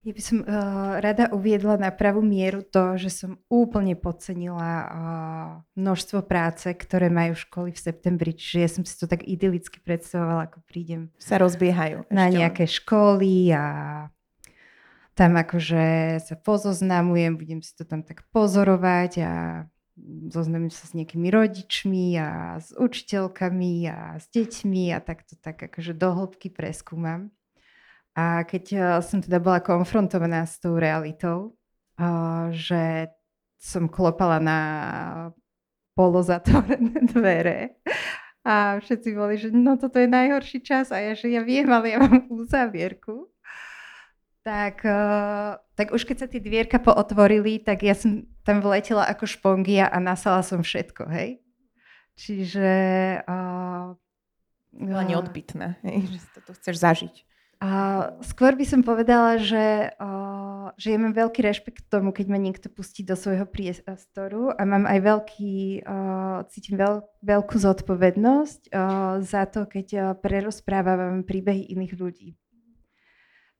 [0.00, 5.48] Ja by som uh, rada uviedla na pravú mieru to, že som úplne podcenila uh,
[5.76, 8.32] množstvo práce, ktoré majú školy v septembri.
[8.32, 11.12] Čiže ja som si to tak idylicky predstavovala, ako prídem.
[11.20, 12.08] Sa rozbiehajú.
[12.08, 13.64] Na nejaké školy a
[15.12, 19.32] tam akože sa pozoznamujem, budem si to tam tak pozorovať a
[20.32, 25.92] zoznamím sa s nejakými rodičmi a s učiteľkami a s deťmi a takto tak akože
[25.92, 27.28] do hĺbky preskúmam.
[28.16, 31.54] A keď eh, som teda bola konfrontovaná s tou realitou,
[31.98, 33.12] eh, že
[33.60, 34.60] som klopala na
[35.94, 37.76] polozatvorené dvere
[38.40, 41.92] a všetci boli, že no toto je najhorší čas a ja, že ja viem, ale
[41.92, 43.28] ja mám uzavierku.
[44.40, 49.28] Tak, uh, tak už keď sa tie dvierka pootvorili, tak ja som tam vletela ako
[49.28, 51.44] špongia a nasala som všetko, hej.
[52.16, 52.68] Čiže...
[53.28, 54.00] Uh,
[54.70, 57.14] Bola neodbitné, hej, že toto chceš zažiť.
[57.60, 57.70] A
[58.24, 62.40] skôr by som povedala, že, uh, že ja mám veľký rešpekt k tomu, keď ma
[62.40, 65.84] niekto pustí do svojho priestoru a mám aj veľký,
[66.48, 68.72] cítim veľ, veľkú zodpovednosť
[69.20, 72.28] za to, keď uh, prerozprávam príbehy iných ľudí.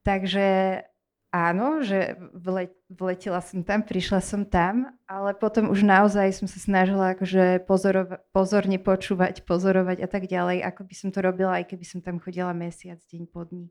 [0.00, 0.80] Takže
[1.28, 6.56] áno, že vle, vletela som tam, prišla som tam, ale potom už naozaj som sa
[6.56, 11.68] snažila akože pozorova- pozorne počúvať, pozorovať a tak ďalej, ako by som to robila, aj
[11.68, 13.68] keby som tam chodila mesiac, deň po dní.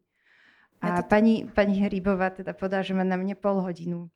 [0.80, 4.08] A pani, pani Hrybová teda podá, že má na mne pol hodinu.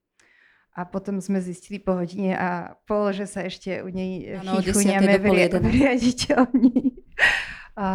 [0.73, 5.69] A potom sme zistili po hodine a pol, že sa ešte u nej chychuňame v
[5.69, 6.97] riaditeľni.
[7.77, 7.89] A,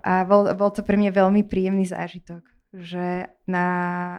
[0.00, 2.44] a bol, bol to pre mňa veľmi príjemný zážitok,
[2.76, 3.68] že na,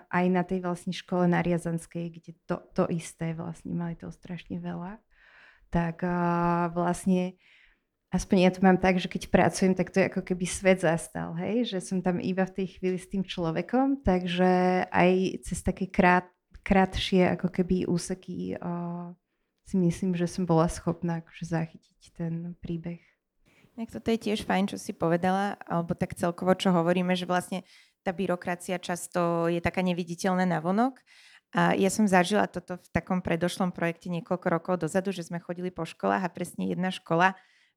[0.10, 4.58] aj na tej vlastne škole na Riazanskej, kde to, to isté vlastne mali to strašne
[4.58, 4.98] veľa,
[5.70, 7.38] tak a, vlastne
[8.16, 11.36] aspoň ja to mám tak, že keď pracujem, tak to je ako keby svet zastal,
[11.36, 15.92] hej, že som tam iba v tej chvíli s tým človekom, takže aj cez také
[15.92, 16.26] krát,
[16.64, 19.12] krátšie ako keby úseky o,
[19.68, 23.04] si myslím, že som bola schopná akože zachytiť ten príbeh.
[23.76, 27.68] Tak toto je tiež fajn, čo si povedala, alebo tak celkovo, čo hovoríme, že vlastne
[28.08, 31.04] tá byrokracia často je taká neviditeľná na vonok.
[31.52, 35.76] A ja som zažila toto v takom predošlom projekte niekoľko rokov dozadu, že sme chodili
[35.76, 37.36] po školách a presne jedna škola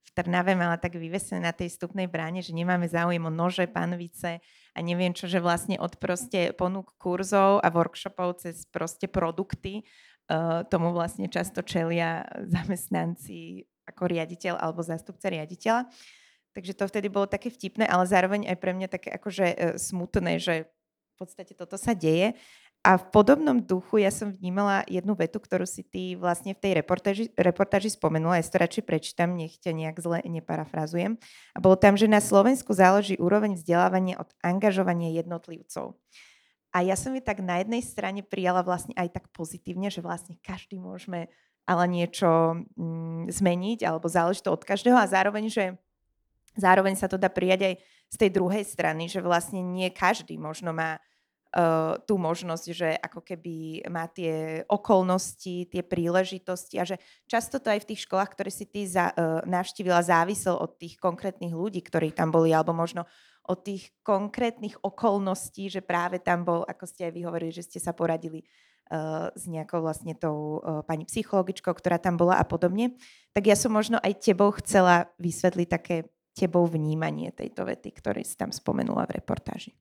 [0.09, 4.41] v Trnave mala tak vyvesené na tej stupnej bráne, že nemáme záujem o nože, panvice
[4.73, 9.85] a neviem čo, že vlastne od proste ponúk kurzov a workshopov cez proste produkty
[10.33, 15.85] uh, tomu vlastne často čelia zamestnanci ako riaditeľ alebo zástupca riaditeľa.
[16.57, 20.41] Takže to vtedy bolo také vtipné, ale zároveň aj pre mňa také akože uh, smutné,
[20.41, 20.73] že
[21.19, 22.33] v podstate toto sa deje.
[22.87, 26.73] A v podobnom duchu ja som vnímala jednu vetu, ktorú si ty vlastne v tej
[26.79, 31.19] reportáži, reportáži spomenula, ja to radšej prečítam, nech ťa nejak zle neparafrazujem.
[31.53, 35.99] A bolo tam, že na Slovensku záleží úroveň vzdelávania od angažovania jednotlivcov.
[36.71, 40.39] A ja som ju tak na jednej strane prijala vlastne aj tak pozitívne, že vlastne
[40.39, 41.27] každý môžeme
[41.69, 45.77] ale niečo mm, zmeniť, alebo záleží to od každého a zároveň, že
[46.57, 47.75] zároveň sa to dá prijať aj
[48.09, 50.97] z tej druhej strany, že vlastne nie každý možno má
[51.55, 57.73] uh, tú možnosť, že ako keby má tie okolnosti, tie príležitosti a že často to
[57.73, 61.81] aj v tých školách, ktoré si ty za, uh, navštívila, závisel od tých konkrétnych ľudí,
[61.81, 63.09] ktorí tam boli, alebo možno
[63.49, 67.97] od tých konkrétnych okolností, že práve tam bol, ako ste aj vyhovorili, že ste sa
[67.97, 68.45] poradili
[68.93, 73.01] uh, s nejakou vlastne tou pani psychologičkou, ktorá tam bola a podobne.
[73.33, 78.39] Tak ja som možno aj tebou chcela vysvetliť také tebou vnímanie tejto vety, ktoré si
[78.39, 79.75] tam spomenula v reportáži.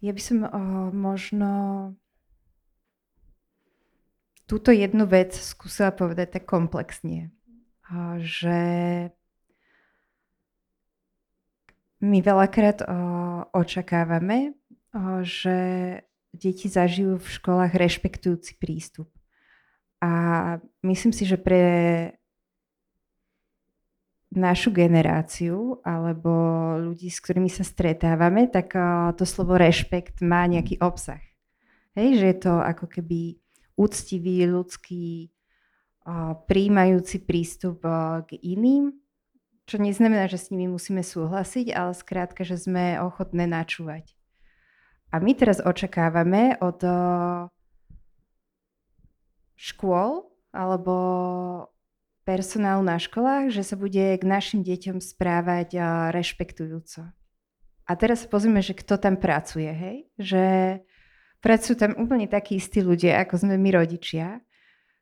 [0.00, 0.48] Ja by som o,
[0.96, 1.50] možno
[4.48, 7.28] túto jednu vec skúsila povedať tak komplexne.
[7.92, 8.58] O, že
[12.00, 12.88] my veľakrát o,
[13.52, 14.56] očakávame,
[14.96, 15.58] o, že
[16.32, 19.12] deti zažijú v školách rešpektujúci prístup.
[20.00, 21.60] A myslím si, že pre
[24.30, 26.30] našu generáciu alebo
[26.78, 28.78] ľudí, s ktorými sa stretávame, tak
[29.18, 31.18] to slovo rešpekt má nejaký obsah.
[31.98, 33.42] Hej, že je to ako keby
[33.74, 35.34] úctivý, ľudský,
[36.46, 37.82] príjmajúci prístup
[38.26, 38.94] k iným,
[39.66, 44.14] čo neznamená, že s nimi musíme súhlasiť, ale skrátka, že sme ochotné načúvať.
[45.10, 46.78] A my teraz očakávame od
[49.58, 50.94] škôl alebo
[52.30, 55.74] personálu na školách, že sa bude k našim deťom správať
[56.14, 57.10] rešpektujúco.
[57.90, 59.96] A teraz pozrieme, že kto tam pracuje, hej?
[60.14, 60.44] Že
[61.42, 64.38] pracujú tam úplne takí istí ľudia, ako sme my rodičia,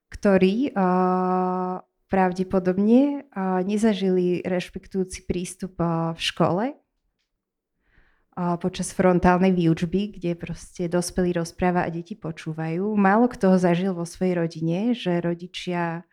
[0.08, 10.32] ktorí uh, pravdepodobne uh, nezažili rešpektujúci prístup uh, v škole uh, počas frontálnej výučby, kde
[10.32, 12.88] proste dospelí rozpráva a deti počúvajú.
[12.96, 16.08] Málo kto ho zažil vo svojej rodine, že rodičia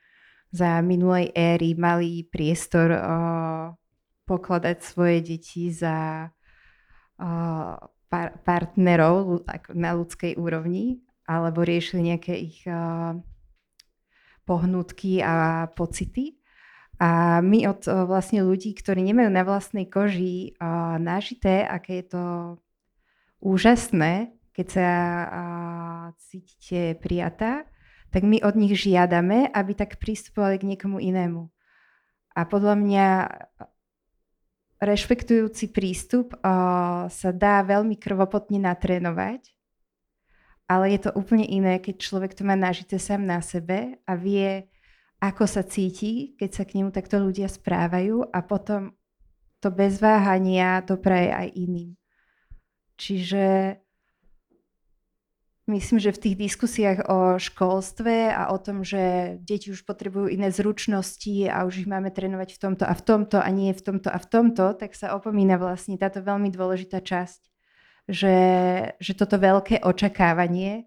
[0.56, 2.96] za minulej éry mali priestor
[4.24, 6.32] pokladať svoje deti za
[8.48, 9.44] partnerov
[9.76, 12.64] na ľudskej úrovni alebo riešili nejaké ich
[14.48, 16.40] pohnutky a pocity.
[16.96, 20.56] A my od vlastne ľudí, ktorí nemajú na vlastnej koži
[21.04, 22.24] nažité, aké je to
[23.44, 24.90] úžasné, keď sa
[26.16, 27.68] cítite prijatá,
[28.16, 31.52] tak my od nich žiadame, aby tak pristupovali k niekomu inému.
[32.32, 33.08] A podľa mňa
[34.80, 39.52] rešpektujúci prístup uh, sa dá veľmi krvopotne natrénovať,
[40.64, 44.64] ale je to úplne iné, keď človek to má nažité sám na sebe a vie,
[45.20, 48.96] ako sa cíti, keď sa k nemu takto ľudia správajú a potom
[49.60, 51.92] to bez váhania dopraje aj iným.
[52.96, 53.76] Čiže
[55.66, 60.54] Myslím, že v tých diskusiách o školstve a o tom, že deti už potrebujú iné
[60.54, 64.14] zručnosti a už ich máme trénovať v tomto a v tomto a nie v tomto
[64.14, 67.50] a v tomto, tak sa opomína vlastne táto veľmi dôležitá časť.
[68.06, 68.38] Že,
[69.02, 70.86] že toto veľké očakávanie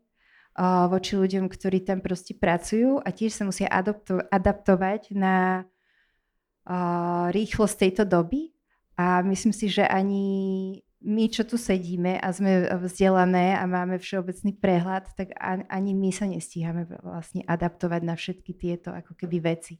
[0.86, 7.74] voči ľuďom, ktorí tam proste pracujú a tiež sa musia adapto- adaptovať na uh, rýchlosť
[7.78, 8.54] tejto doby.
[8.98, 14.58] A myslím si, že ani my, čo tu sedíme a sme vzdelané a máme všeobecný
[14.58, 15.30] prehľad, tak
[15.70, 19.78] ani my sa nestíhame vlastne adaptovať na všetky tieto ako keby veci.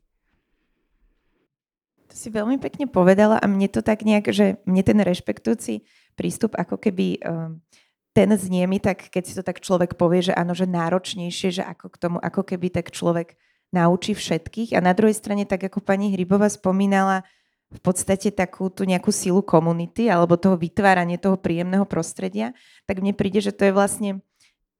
[2.08, 5.84] To si veľmi pekne povedala a mne to tak nejak, že mne ten rešpektujúci
[6.16, 7.60] prístup ako keby um,
[8.16, 11.62] ten znie mi tak, keď si to tak človek povie, že áno, že náročnejšie, že
[11.62, 13.36] ako k tomu, ako keby tak človek
[13.70, 14.74] naučí všetkých.
[14.74, 17.28] A na druhej strane, tak ako pani Hrybová spomínala,
[17.68, 22.56] v podstate takú tú nejakú silu komunity alebo toho vytvárania toho príjemného prostredia,
[22.88, 24.10] tak mne príde, že to je vlastne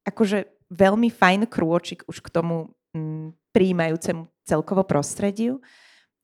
[0.09, 5.61] akože veľmi fajn krôčik už k tomu mm, príjmajúcemu celkovo prostrediu.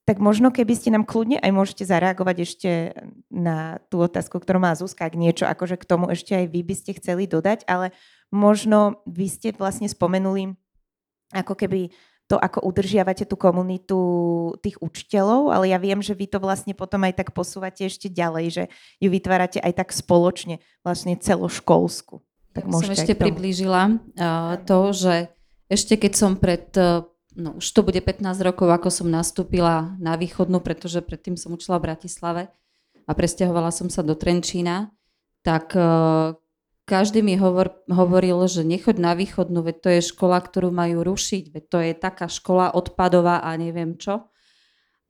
[0.05, 2.71] Tak možno keby ste nám kľudne aj môžete zareagovať ešte
[3.33, 6.75] na tú otázku, ktorú má Zuzka, ak niečo akože k tomu ešte aj vy by
[6.77, 7.93] ste chceli dodať, ale
[8.29, 10.61] možno vy ste vlastne spomenuli
[11.33, 11.89] ako keby
[12.25, 13.99] to, ako udržiavate tú komunitu
[14.64, 18.47] tých učiteľov, ale ja viem, že vy to vlastne potom aj tak posúvate ešte ďalej,
[18.49, 18.64] že
[18.97, 22.25] ju vytvárate aj tak spoločne, vlastne celoškolsku.
[22.57, 25.14] Tak ja som ešte priblížila uh, to, že
[25.68, 27.05] ešte keď som pred, uh,
[27.37, 31.77] no už to bude 15 rokov, ako som nastúpila na východnú, pretože predtým som učila
[31.77, 32.43] v Bratislave
[33.05, 34.89] a presťahovala som sa do Trenčína,
[35.45, 36.33] tak uh,
[36.85, 41.53] každý mi hovor, hovoril, že nechoď na východnú, veď to je škola, ktorú majú rušiť,
[41.53, 44.28] veď to je taká škola odpadová a neviem čo.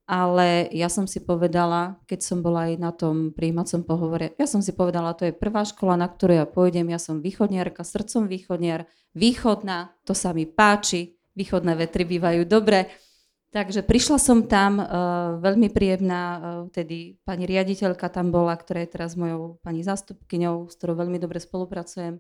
[0.05, 4.61] Ale ja som si povedala, keď som bola aj na tom príjmacom pohovore, ja som
[4.61, 8.85] si povedala, to je prvá škola, na ktorú ja pôjdem, ja som východniarka, srdcom východniar,
[9.17, 12.93] východná, to sa mi páči, východné vetry bývajú dobre,
[13.55, 16.41] Takže prišla som tam, uh, veľmi príjemná, uh,
[16.75, 21.39] tedy pani riaditeľka tam bola, ktorá je teraz mojou pani zástupkyňou, s ktorou veľmi dobre
[21.39, 22.19] spolupracujem.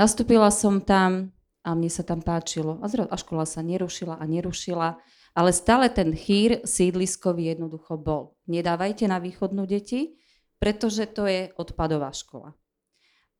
[0.00, 2.80] Nastúpila som tam a mne sa tam páčilo.
[2.80, 4.96] A, zra, a škola sa nerušila a nerušila,
[5.36, 8.40] ale stále ten chýr sídliskový jednoducho bol.
[8.48, 10.16] Nedávajte na východnú deti,
[10.56, 12.56] pretože to je odpadová škola.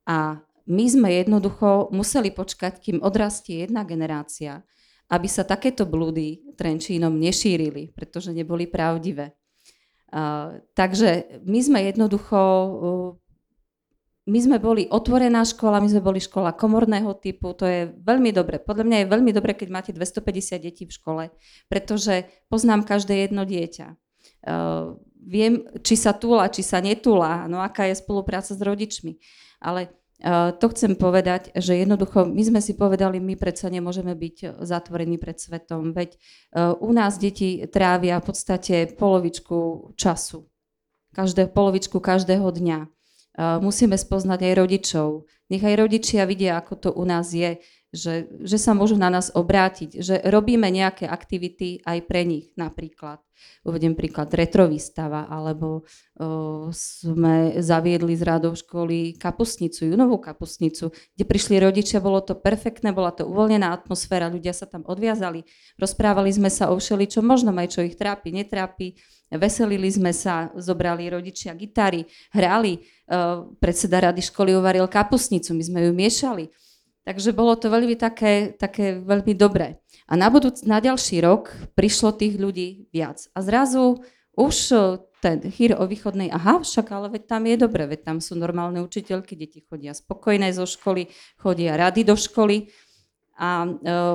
[0.04, 4.68] A my sme jednoducho museli počkať, kým odrastie jedna generácia,
[5.12, 9.36] aby sa takéto blúdy Trenčínom nešírili, pretože neboli pravdivé.
[10.76, 13.08] Takže my sme jednoducho, uh,
[14.28, 18.60] my sme boli otvorená škola, my sme boli škola komorného typu, to je veľmi dobre.
[18.60, 21.24] Podľa mňa je veľmi dobre, keď máte 250 detí v škole,
[21.68, 23.96] pretože poznám každé jedno dieťa.
[24.44, 29.16] Uh, viem, či sa túla, či sa netúla, no aká je spolupráca s rodičmi.
[29.64, 35.18] Ale to chcem povedať, že jednoducho my sme si povedali, my predsa nemôžeme byť zatvorení
[35.18, 40.46] pred svetom, veď eh, u nás deti trávia v podstate polovičku času,
[41.10, 42.78] každé, polovičku každého dňa.
[42.86, 45.08] Eh, musíme spoznať aj rodičov.
[45.50, 47.58] Nech aj rodičia vidia, ako to u nás je,
[47.92, 53.20] že, že sa môžu na nás obrátiť, že robíme nejaké aktivity aj pre nich napríklad.
[53.66, 55.82] Uvediem príklad retrovýstava, alebo
[56.16, 62.94] o, sme zaviedli z rádov školy kapusnicu, junovú kapusnicu, kde prišli rodičia, bolo to perfektné,
[62.94, 65.42] bola to uvoľnená atmosféra, ľudia sa tam odviazali,
[65.76, 68.94] rozprávali sme sa o všeličom, možno aj čo ich trápi, netrápi,
[69.28, 72.78] veselili sme sa, zobrali rodičia gitary, hrali,
[73.10, 76.46] o, predseda rady školy uvaril kapusnicu, my sme ju miešali.
[77.02, 79.82] Takže bolo to veľmi také, také veľmi dobré.
[80.06, 83.26] A na, budúc, na ďalší rok prišlo tých ľudí viac.
[83.34, 84.06] A zrazu
[84.38, 84.76] už e,
[85.18, 88.78] ten chýr o východnej, aha, však ale veď tam je dobre, veď tam sú normálne
[88.86, 91.10] učiteľky, deti chodia spokojné zo školy,
[91.42, 92.70] chodia rady do školy
[93.34, 93.70] a e,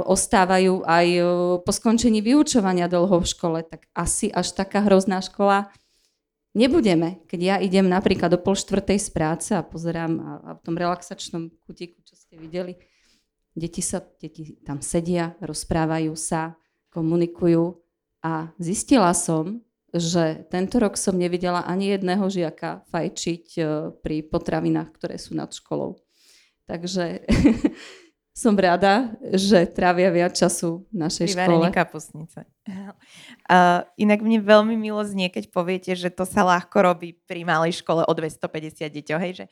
[0.07, 1.21] ostávajú aj e,
[1.67, 5.75] po skončení vyučovania dlho v škole, tak asi až taká hrozná škola
[6.57, 7.21] nebudeme.
[7.27, 10.75] Keď ja idem napríklad do pol štvrtej z práce a pozerám a, a v tom
[10.79, 12.01] relaxačnom kutiku,
[12.37, 12.73] ste videli,
[13.57, 16.53] deti, sa, deti tam sedia, rozprávajú sa,
[16.93, 17.81] komunikujú
[18.21, 23.61] a zistila som, že tento rok som nevidela ani jedného žiaka fajčiť e,
[23.97, 25.97] pri potravinách, ktoré sú nad školou.
[26.69, 27.25] Takže
[28.41, 31.65] som rada, že trávia viac času v našej Pri škole.
[31.73, 32.45] kapusnice.
[33.47, 37.79] Uh, inak mne veľmi milo znie, keď poviete, že to sa ľahko robí pri malej
[37.79, 39.45] škole o 250 deťoch, hej, že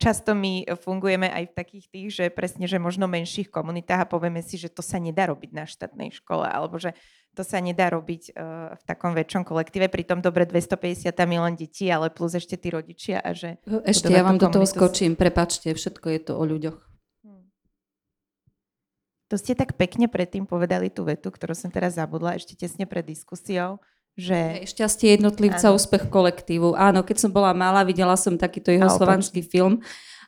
[0.00, 4.40] často my fungujeme aj v takých tých, že presne, že možno menších komunitách a povieme
[4.40, 6.96] si, že to sa nedá robiť na štátnej škole, alebo že
[7.36, 11.54] to sa nedá robiť uh, v takom väčšom kolektíve, pritom dobre 250 tam je len
[11.54, 13.60] detí, ale plus ešte tí rodičia a že...
[13.86, 16.78] Ešte ja vám do toho skočím, prepačte, všetko je to o ľuďoch.
[19.30, 23.06] To ste tak pekne predtým povedali tú vetu, ktorú som teraz zabudla ešte tesne pred
[23.06, 23.78] diskusiou,
[24.20, 24.68] že...
[24.68, 25.80] Šťastie jednotlivca, áno.
[25.80, 26.76] úspech kolektívu.
[26.76, 29.80] Áno, keď som bola malá, videla som takýto jeho slovanský film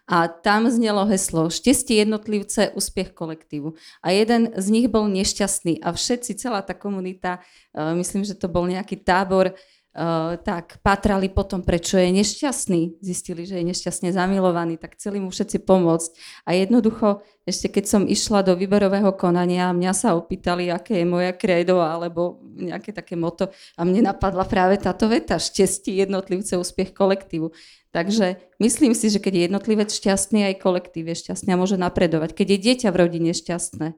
[0.09, 3.77] a tam znelo heslo Šťastie jednotlivce, úspech kolektívu.
[4.03, 7.39] A jeden z nich bol nešťastný a všetci, celá tá komunita,
[7.77, 9.55] uh, myslím, že to bol nejaký tábor,
[9.93, 13.05] Uh, tak patrali potom, prečo je nešťastný.
[13.05, 16.11] Zistili, že je nešťastne zamilovaný, tak chceli mu všetci pomôcť.
[16.49, 21.37] A jednoducho, ešte keď som išla do výberového konania, mňa sa opýtali, aké je moje
[21.37, 27.53] kredo alebo nejaké také moto a mne napadla práve táto veta, šťastí jednotlivce, úspech kolektívu.
[27.93, 32.33] Takže myslím si, že keď je jednotlivec šťastný, aj kolektív je šťastný a môže napredovať.
[32.33, 33.93] Keď je dieťa v rodine šťastné,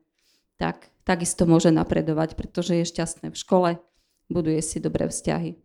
[0.58, 3.70] tak takisto môže napredovať, pretože je šťastné v škole,
[4.26, 5.63] buduje si dobré vzťahy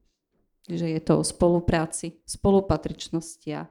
[0.69, 3.65] že je to o spolupráci, spolupatričnosti a,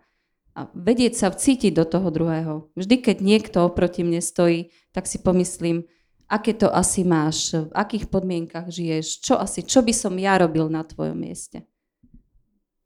[0.59, 2.55] a vedieť sa vcítiť do toho druhého.
[2.75, 5.87] Vždy, keď niekto oproti mne stojí, tak si pomyslím,
[6.29, 10.69] aké to asi máš, v akých podmienkach žiješ, čo asi, čo by som ja robil
[10.69, 11.65] na tvojom mieste.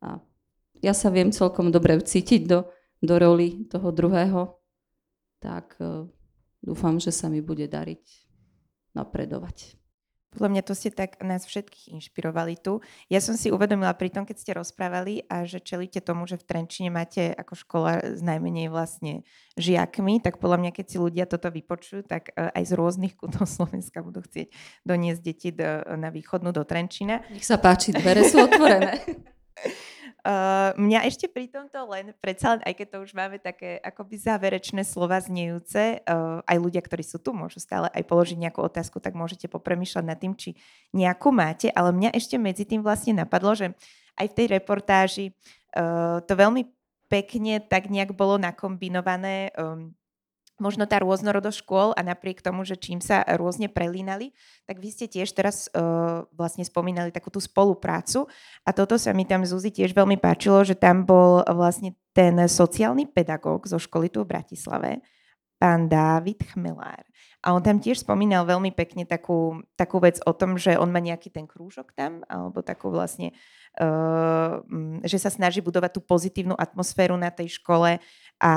[0.02, 0.22] A
[0.82, 2.70] ja sa viem celkom dobre vcítiť do,
[3.02, 4.58] do roli toho druhého,
[5.42, 6.06] tak uh,
[6.62, 8.02] dúfam, že sa mi bude dariť
[8.94, 9.81] napredovať.
[10.32, 12.80] Podľa mňa to ste tak nás všetkých inšpirovali tu.
[13.12, 16.48] Ja som si uvedomila pri tom, keď ste rozprávali a že čelíte tomu, že v
[16.48, 19.28] Trenčine máte ako škola s najmenej vlastne
[19.60, 23.44] žiakmi, tak podľa mňa, keď si ľudia toto vypočujú, tak e, aj z rôznych kútov
[23.60, 24.48] Slovenska budú chcieť
[24.88, 27.20] doniesť deti do, na východnú do Trenčina.
[27.28, 29.04] Nech sa páči, dvere sú otvorené.
[30.22, 34.14] Uh, mňa ešte pri tomto len, predsa len, aj keď to už máme také akoby
[34.22, 39.02] záverečné slova znejúce, uh, aj ľudia, ktorí sú tu, môžu stále aj položiť nejakú otázku,
[39.02, 40.54] tak môžete popremýšľať nad tým, či
[40.94, 43.74] nejakú máte, ale mňa ešte medzi tým vlastne napadlo, že
[44.14, 45.26] aj v tej reportáži
[45.74, 46.70] uh, to veľmi
[47.10, 49.90] pekne tak nejak bolo nakombinované um,
[50.62, 54.30] možno tá rôznorodosť škôl a napriek tomu, že čím sa rôzne prelínali,
[54.62, 58.30] tak vy ste tiež teraz uh, vlastne spomínali takú tú spoluprácu
[58.62, 63.10] a toto sa mi tam Zuzi tiež veľmi páčilo, že tam bol vlastne ten sociálny
[63.10, 65.02] pedagóg zo školy tu v Bratislave,
[65.58, 67.02] pán Dávid Chmelár.
[67.42, 71.02] A on tam tiež spomínal veľmi pekne takú, takú vec o tom, že on má
[71.02, 73.34] nejaký ten krúžok tam, alebo takú vlastne,
[73.82, 74.62] uh,
[75.02, 77.98] že sa snaží budovať tú pozitívnu atmosféru na tej škole
[78.42, 78.52] a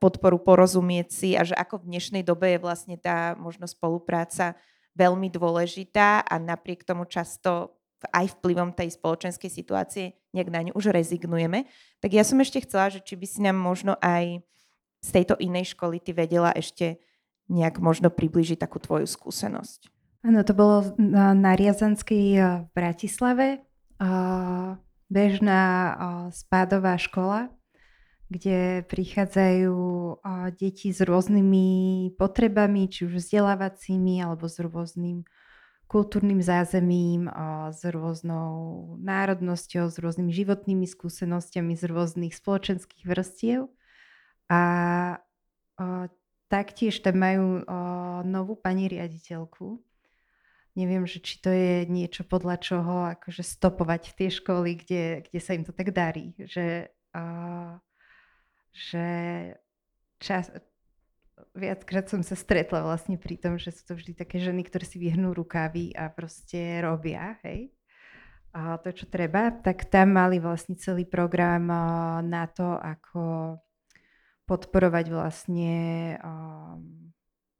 [0.00, 4.56] podporu porozumieť si a že ako v dnešnej dobe je vlastne tá možno spolupráca
[4.96, 7.76] veľmi dôležitá a napriek tomu často
[8.16, 11.68] aj vplyvom tej spoločenskej situácie nejak na ňu už rezignujeme.
[12.00, 14.40] Tak ja som ešte chcela, že či by si nám možno aj
[15.04, 16.96] z tejto inej školy ty vedela ešte
[17.52, 19.92] nejak možno približiť takú tvoju skúsenosť.
[20.26, 23.46] Áno, to bolo na, na Riazanskej eh, v Bratislave.
[23.96, 24.76] Uh,
[25.08, 25.94] bežná uh,
[26.28, 27.48] spádová škola,
[28.26, 29.78] kde prichádzajú
[30.58, 31.68] deti s rôznymi
[32.18, 35.22] potrebami, či už vzdelávacími, alebo s rôznym
[35.86, 37.30] kultúrnym zázemím,
[37.70, 43.70] s rôznou národnosťou, s rôznymi životnými skúsenostiami z rôznych spoločenských vrstiev.
[44.50, 44.60] A
[46.50, 47.62] taktiež tam majú
[48.26, 49.78] novú pani riaditeľku.
[50.74, 55.38] Neviem, že či to je niečo podľa čoho akože stopovať v tie školy, kde, kde
[55.38, 56.34] sa im to tak darí.
[56.36, 56.90] Že,
[58.76, 59.08] že
[60.20, 60.52] čas,
[61.56, 65.00] viackrát som sa stretla vlastne pri tom, že sú to vždy také ženy, ktoré si
[65.00, 67.72] vyhnú rukávy a proste robia, hej.
[68.56, 71.68] A to, čo treba, tak tam mali vlastne celý program
[72.24, 73.56] na to, ako
[74.48, 75.74] podporovať vlastne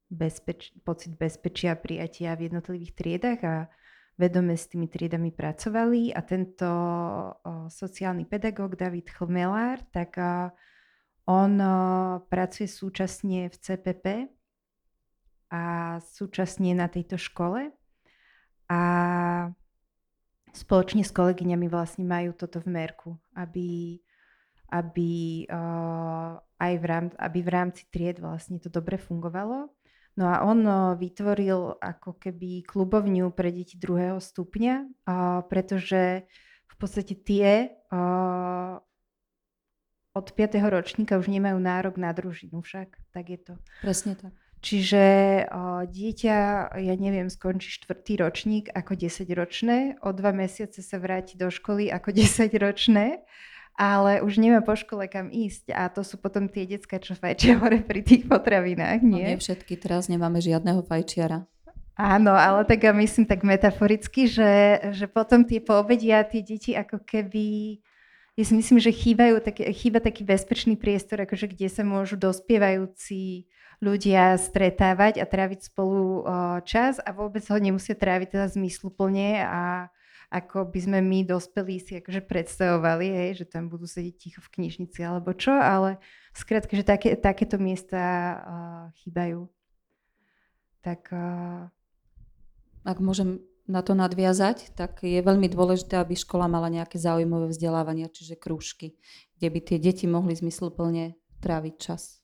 [0.08, 3.56] bezpeč- pocit bezpečia prijatia v jednotlivých triedach a
[4.16, 6.68] vedome s tými triedami pracovali a tento
[7.68, 10.16] sociálny pedagóg David Chlmelár, tak
[11.26, 14.06] on uh, pracuje súčasne v CPP
[15.50, 15.62] a
[16.02, 17.70] súčasne na tejto škole
[18.66, 18.80] a
[20.50, 23.98] spoločne s kolegyňami vlastne majú toto v merku, aby
[24.70, 29.70] aby, uh, aj v rámci, aby v rámci tried vlastne to dobre fungovalo.
[30.16, 34.74] No a on uh, vytvoril ako keby klubovňu pre deti druhého stupňa,
[35.06, 36.24] uh, pretože
[36.66, 38.80] v podstate tie uh,
[40.16, 40.56] od 5.
[40.72, 43.54] ročníka už nemajú nárok na družinu však, tak je to.
[43.84, 44.32] Presne tak.
[44.64, 45.04] Čiže
[45.92, 46.36] dieťa,
[46.80, 52.08] ja neviem, skončí štvrtý ročník ako 10-ročné, o dva mesiace sa vráti do školy ako
[52.24, 53.20] 10-ročné
[53.76, 57.60] ale už nemá po škole kam ísť a to sú potom tie detská, čo fajčia
[57.60, 59.20] hore pri tých potravinách, nie?
[59.20, 61.44] No nie všetky, teraz nemáme žiadneho fajčiara.
[61.96, 67.00] Áno, ale tak ja myslím tak metaforicky, že, že potom tie poobedia, tie deti ako
[67.04, 67.80] keby,
[68.36, 73.48] ja si myslím, že chýbajú taký, chýba taký bezpečný priestor, akože kde sa môžu dospievajúci
[73.80, 76.24] ľudia stretávať a tráviť spolu
[76.68, 79.88] čas a vôbec ho nemusia tráviť teda zmysluplne a
[80.28, 84.52] ako by sme my dospelí si akože predstavovali, hej, že tam budú sedieť ticho v
[84.58, 86.02] knižnici alebo čo, ale
[86.34, 88.36] skrátka, že také, takéto miesta uh,
[89.00, 89.46] chýbajú.
[90.82, 91.08] Tak...
[91.14, 91.70] Uh...
[92.86, 98.06] Ak môžem na to nadviazať, tak je veľmi dôležité, aby škola mala nejaké zaujímavé vzdelávania,
[98.06, 98.94] čiže krúžky,
[99.38, 102.22] kde by tie deti mohli zmysluplne tráviť čas.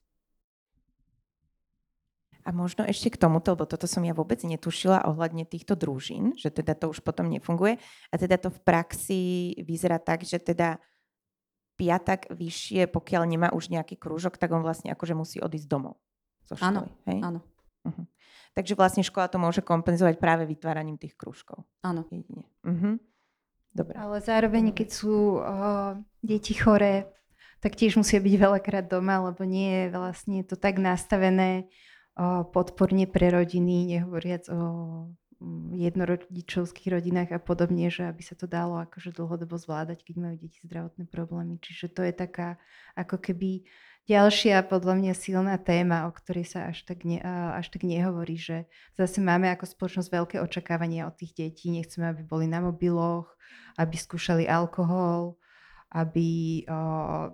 [2.42, 6.50] A možno ešte k tomuto, lebo toto som ja vôbec netušila ohľadne týchto družín, že
[6.50, 7.78] teda to už potom nefunguje.
[8.10, 9.22] A teda to v praxi
[9.62, 10.82] vyzerá tak, že teda
[11.78, 16.02] piatak vyššie, pokiaľ nemá už nejaký krúžok, tak on vlastne akože musí odísť domov.
[16.50, 17.18] Zo školy, áno, hej?
[17.22, 17.40] áno.
[17.82, 18.04] Uh-huh.
[18.52, 21.64] Takže vlastne škola to môže kompenzovať práve vytváraním tých krúžkov.
[21.82, 22.06] Áno.
[22.12, 22.46] Jedine.
[22.62, 23.00] Uh-huh.
[23.72, 23.96] Dobre.
[23.96, 27.08] Ale zároveň, keď sú uh, deti choré,
[27.62, 31.70] tak tiež musia byť veľakrát doma, lebo nie je vlastne to tak nastavené,
[32.52, 34.60] podporne pre rodiny, nehovoriac o
[35.40, 40.36] mm, jednorodičovských rodinách a podobne, že aby sa to dalo akože dlhodobo zvládať, keď majú
[40.36, 41.56] deti zdravotné problémy.
[41.62, 42.60] Čiže to je taká
[42.92, 43.64] ako keby
[44.08, 47.22] ďalšia podľa mňa silná téma, o ktorej sa až tak, ne,
[47.56, 48.66] až tak nehovorí, že
[48.98, 51.70] zase máme ako spoločnosť veľké očakávania od tých detí.
[51.70, 53.30] Nechceme, aby boli na mobiloch,
[53.78, 55.38] aby skúšali alkohol,
[55.92, 56.78] aby o,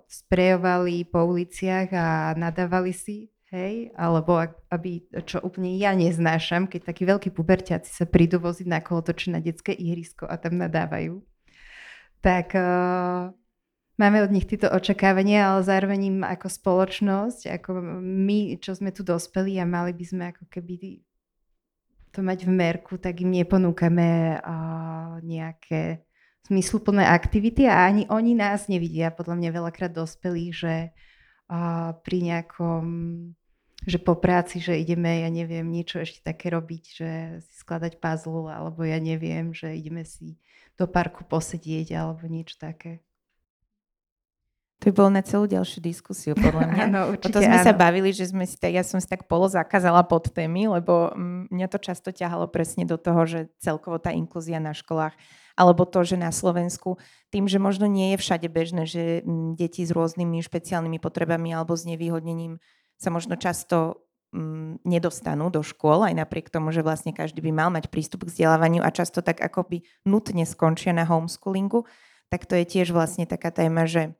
[0.05, 4.37] sprejovali po uliciach a nadávali si Hej, alebo
[4.69, 9.41] aby, čo úplne ja neznášam, keď takí veľkí puberťáci sa prídu voziť na kolotoče na
[9.41, 11.17] detské ihrisko a tam nadávajú.
[12.21, 13.33] Tak uh,
[13.99, 19.03] máme od nich tieto očakávania, ale zároveň im ako spoločnosť, ako my, čo sme tu
[19.03, 21.03] dospeli a mali by sme ako keby
[22.15, 24.39] to mať v merku, tak im neponúkame
[25.21, 26.01] nejaké
[26.49, 30.95] zmysluplné aktivity a ani oni nás nevidia, podľa mňa veľakrát dospelí, že
[32.01, 32.85] pri nejakom
[33.79, 38.51] že po práci, že ideme, ja neviem, niečo ešte také robiť, že si skladať puzzle,
[38.51, 40.35] alebo ja neviem, že ideme si
[40.75, 42.99] do parku posedieť, alebo niečo také.
[44.79, 46.83] To by bolo na celú ďalšiu diskusiu, podľa mňa.
[46.87, 47.67] Áno, určite Potom sme áno.
[47.67, 51.51] sa bavili, že sme si, ja som si tak polo zakázala pod témy, lebo mm,
[51.51, 55.11] mňa to často ťahalo presne do toho, že celkovo tá inklúzia na školách,
[55.59, 56.95] alebo to, že na Slovensku,
[57.27, 61.75] tým, že možno nie je všade bežné, že mm, deti s rôznymi špeciálnymi potrebami alebo
[61.75, 62.63] s nevýhodnením
[62.95, 67.67] sa možno často mm, nedostanú do škôl, aj napriek tomu, že vlastne každý by mal
[67.67, 71.83] mať prístup k vzdelávaniu a často tak akoby nutne skončia na homeschoolingu,
[72.31, 74.15] tak to je tiež vlastne taká téma, že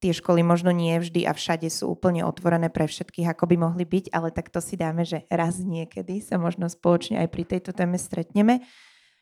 [0.00, 3.84] tie školy možno nie vždy a všade sú úplne otvorené pre všetkých, ako by mohli
[3.84, 7.76] byť, ale tak to si dáme, že raz niekedy sa možno spoločne aj pri tejto
[7.76, 8.64] téme stretneme.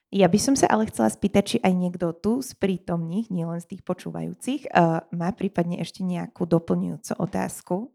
[0.09, 3.77] Ja by som sa ale chcela spýtať, či aj niekto tu z prítomných, nielen z
[3.77, 7.93] tých počúvajúcich, uh, má prípadne ešte nejakú doplňujúcu otázku,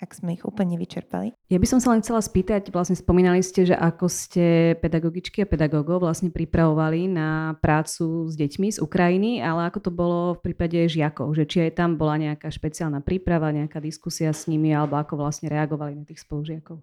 [0.00, 1.36] ak sme ich úplne vyčerpali.
[1.52, 5.50] Ja by som sa len chcela spýtať, vlastne spomínali ste, že ako ste pedagogičky a
[5.50, 10.88] pedagógov vlastne pripravovali na prácu s deťmi z Ukrajiny, ale ako to bolo v prípade
[10.88, 15.20] žiakov, že či aj tam bola nejaká špeciálna príprava, nejaká diskusia s nimi, alebo ako
[15.20, 16.80] vlastne reagovali na tých spolužiakov.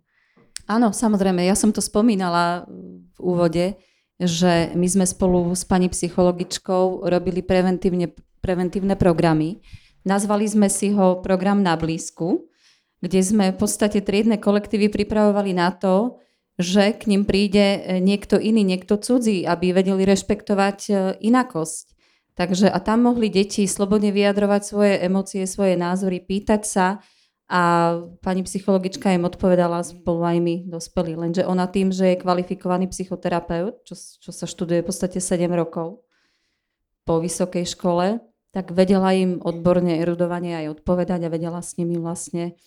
[0.70, 2.70] Áno, samozrejme, ja som to spomínala
[3.18, 3.66] v úvode,
[4.22, 8.14] že my sme spolu s pani psychologičkou robili preventívne,
[8.46, 9.62] preventívne programy.
[10.06, 12.50] Nazvali sme si ho program na blízku,
[13.02, 16.18] kde sme v podstate triedne kolektívy pripravovali na to,
[16.58, 21.94] že k ním príde niekto iný, niekto cudzí, aby vedeli rešpektovať e, inakosť.
[22.34, 26.88] Takže a tam mohli deti slobodne vyjadrovať svoje emócie, svoje názory, pýtať sa
[27.48, 31.16] a pani psychologička im odpovedala spolu aj my dospelí.
[31.16, 36.04] Lenže ona tým, že je kvalifikovaný psychoterapeut, čo, čo sa študuje v podstate 7 rokov
[37.08, 38.20] po vysokej škole,
[38.52, 42.60] tak vedela im odborne, erudovanie aj odpovedať a vedela s nimi vlastne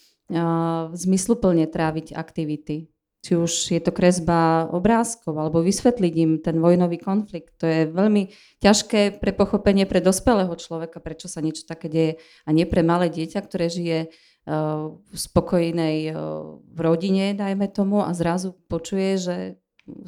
[0.94, 2.88] zmysluplne tráviť aktivity.
[3.20, 7.52] Či už je to kresba obrázkov, alebo vysvetliť im ten vojnový konflikt.
[7.60, 8.32] To je veľmi
[8.64, 12.12] ťažké pre pochopenie pre dospelého človeka, prečo sa niečo také deje.
[12.48, 14.08] A nie pre malé dieťa, ktoré žije
[14.48, 16.16] v spokojnej
[16.64, 19.36] v rodine, dajme tomu, a zrazu počuje, že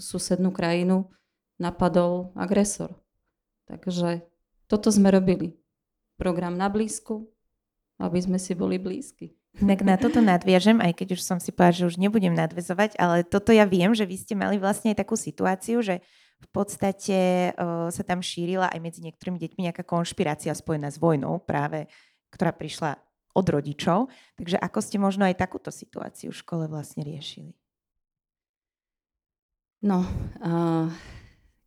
[0.00, 1.12] susednú krajinu
[1.60, 2.96] napadol agresor.
[3.68, 4.24] Takže
[4.72, 5.60] toto sme robili.
[6.16, 7.28] Program na blízku,
[8.00, 9.36] aby sme si boli blízki.
[9.60, 13.20] Inak na toto nadviažem, aj keď už som si povedala, že už nebudem nadvezovať, ale
[13.20, 16.00] toto ja viem, že vy ste mali vlastne aj takú situáciu, že
[16.42, 21.38] v podstate uh, sa tam šírila aj medzi niektorými deťmi nejaká konšpirácia spojená s vojnou
[21.44, 21.86] práve,
[22.32, 22.96] ktorá prišla
[23.36, 24.08] od rodičov.
[24.40, 27.52] Takže ako ste možno aj takúto situáciu v škole vlastne riešili?
[29.84, 30.06] No,
[30.40, 30.88] uh,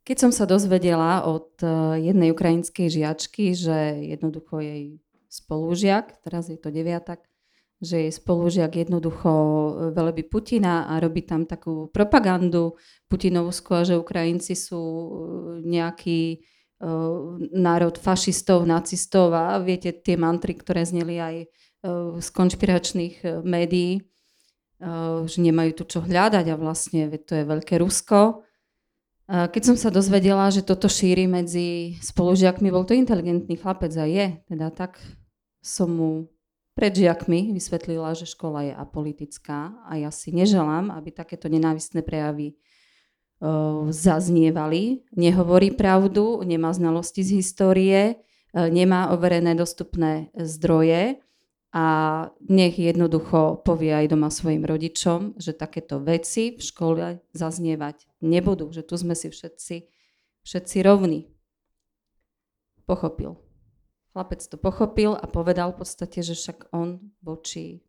[0.02, 4.98] keď som sa dozvedela od uh, jednej ukrajinskej žiačky, že jednoducho jej
[5.30, 7.22] spolužiak, teraz je to deviatak,
[7.76, 9.30] že jej spolužiak jednoducho
[9.92, 12.80] velebí Putina a robí tam takú propagandu
[13.12, 14.82] putinovskú a že Ukrajinci sú
[15.60, 16.40] nejaký
[16.80, 24.00] uh, národ fašistov, nacistov a viete tie mantry, ktoré zneli aj uh, z konšpiračných médií,
[24.80, 28.46] uh, že nemajú tu čo hľadať a vlastne to je veľké Rusko.
[29.26, 34.38] Keď som sa dozvedela, že toto šíri medzi spolužiakmi, bol to inteligentný chlapec a je,
[34.46, 35.02] teda tak
[35.58, 36.10] som mu
[36.76, 42.52] pred žiakmi vysvetlila, že škola je apolitická a ja si neželám, aby takéto nenávistné prejavy
[42.52, 45.08] uh, zaznievali.
[45.16, 51.16] Nehovorí pravdu, nemá znalosti z histórie, uh, nemá overené dostupné zdroje
[51.72, 51.86] a
[52.44, 58.84] nech jednoducho povie aj doma svojim rodičom, že takéto veci v škole zaznievať nebudú, že
[58.84, 59.88] tu sme si všetci,
[60.44, 61.24] všetci rovní.
[62.84, 63.45] Pochopil.
[64.16, 67.84] Chlapec to pochopil a povedal v podstate, že však on voči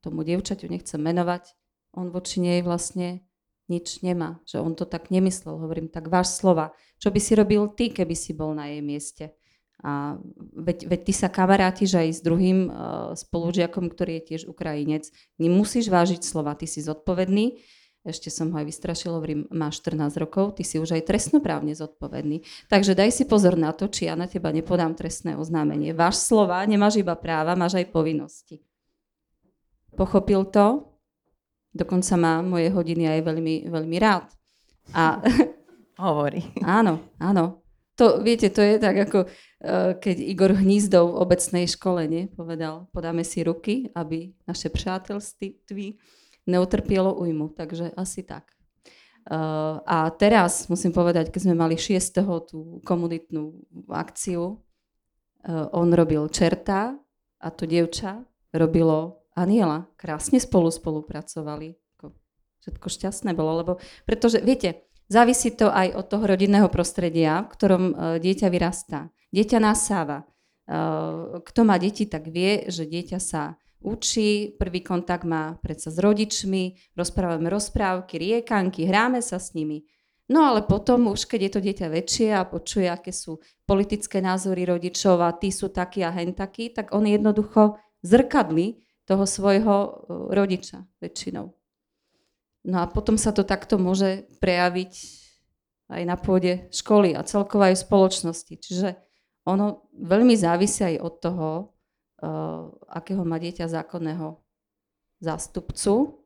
[0.00, 1.52] tomu dievčaťu nechcem menovať,
[1.92, 3.20] on voči nej vlastne
[3.68, 5.60] nič nemá, že on to tak nemyslel.
[5.60, 9.36] Hovorím, tak váš slova, čo by si robil ty, keby si bol na jej mieste?
[9.84, 10.16] A
[10.56, 15.12] veď, veď ty sa kamarátiš aj s druhým uh, spolužiakom, ktorý je tiež Ukrajinec.
[15.36, 17.60] Nemusíš vážiť slova, ty si zodpovedný
[18.06, 22.46] ešte som ho aj vystrašila, hovorím, máš 14 rokov, ty si už aj trestnoprávne zodpovedný.
[22.70, 25.90] Takže daj si pozor na to, či ja na teba nepodám trestné oznámenie.
[25.90, 28.62] Váš slova, nemáš iba práva, máš aj povinnosti.
[29.98, 30.86] Pochopil to,
[31.74, 34.30] dokonca má moje hodiny aj veľmi, veľmi rád.
[34.94, 35.18] A,
[36.06, 36.46] Hovorí.
[36.62, 37.66] áno, áno.
[37.96, 42.92] To, viete, to je tak ako uh, keď Igor Hnízdov v obecnej škole nie, povedal,
[42.92, 45.96] podáme si ruky, aby naše přátelství
[46.46, 48.56] neutrpielo ujmu, takže asi tak.
[49.26, 51.98] Uh, a teraz musím povedať, keď sme mali 6.
[52.46, 53.58] tú komunitnú
[53.90, 56.94] akciu, uh, on robil čerta
[57.42, 58.22] a to dievča
[58.54, 59.90] robilo Aniela.
[59.98, 61.76] Krásne spolu spolupracovali.
[62.62, 63.72] Všetko šťastné bolo, lebo
[64.08, 69.12] pretože, viete, závisí to aj od toho rodinného prostredia, v ktorom e, dieťa vyrastá.
[69.30, 70.26] Dieťa nasáva.
[71.46, 76.94] Kto má deti, tak vie, že dieťa sa učí, prvý kontakt má predsa s rodičmi,
[76.96, 79.84] rozprávame rozprávky, riekanky, hráme sa s nimi.
[80.26, 84.66] No ale potom už, keď je to dieťa väčšie a počuje, aké sú politické názory
[84.66, 89.90] rodičov a tí sú takí a hen takí, tak on jednoducho zrkadli toho svojho e,
[90.34, 91.54] rodiča väčšinou.
[92.66, 94.92] No a potom sa to takto môže prejaviť
[95.94, 98.54] aj na pôde školy a celkovo aj spoločnosti.
[98.58, 98.98] Čiže
[99.46, 101.48] ono veľmi závisí aj od toho,
[102.88, 104.40] akého má dieťa zákonného
[105.20, 106.24] zástupcu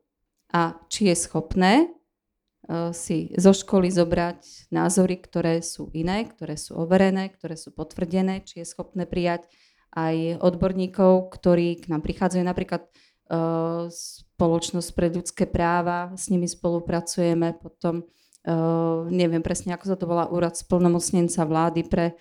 [0.51, 6.75] a či je schopné uh, si zo školy zobrať názory, ktoré sú iné, ktoré sú
[6.75, 9.47] overené, ktoré sú potvrdené, či je schopné prijať
[9.95, 12.43] aj odborníkov, ktorí k nám prichádzajú.
[12.43, 18.07] Napríklad uh, spoločnosť pre ľudské práva, s nimi spolupracujeme, potom
[19.13, 22.17] neviem presne, ako sa to volá, úrad splnomocnenca vlády pre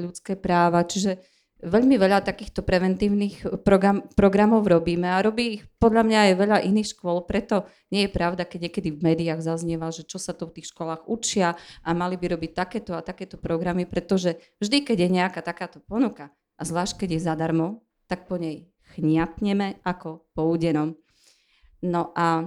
[0.00, 1.20] ľudské práva, čiže
[1.60, 6.90] veľmi veľa takýchto preventívnych program, programov robíme a robí ich podľa mňa aj veľa iných
[6.96, 10.60] škôl, preto nie je pravda, keď niekedy v médiách zaznieva, že čo sa to v
[10.60, 15.08] tých školách učia a mali by robiť takéto a takéto programy, pretože vždy, keď je
[15.20, 17.66] nejaká takáto ponuka, a zvlášť keď je zadarmo,
[18.04, 20.98] tak po nej chniapneme ako po údenom.
[21.80, 22.44] No a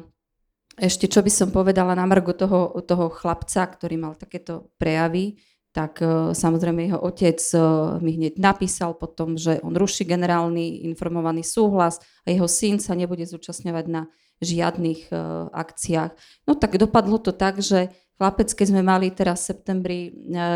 [0.78, 5.38] ešte čo by som povedala na margo toho, toho chlapca, ktorý mal takéto prejavy,
[5.74, 11.41] tak uh, samozrejme jeho otec uh, mi hneď napísal potom, že on ruší generálny informovaný
[11.41, 14.01] súhlas a jeho syn sa nebude zúčastňovať na
[14.39, 16.13] žiadnych uh, akciách.
[16.45, 17.89] No tak dopadlo to tak, že
[18.24, 20.11] chlapec, keď sme mali teraz v septembri e,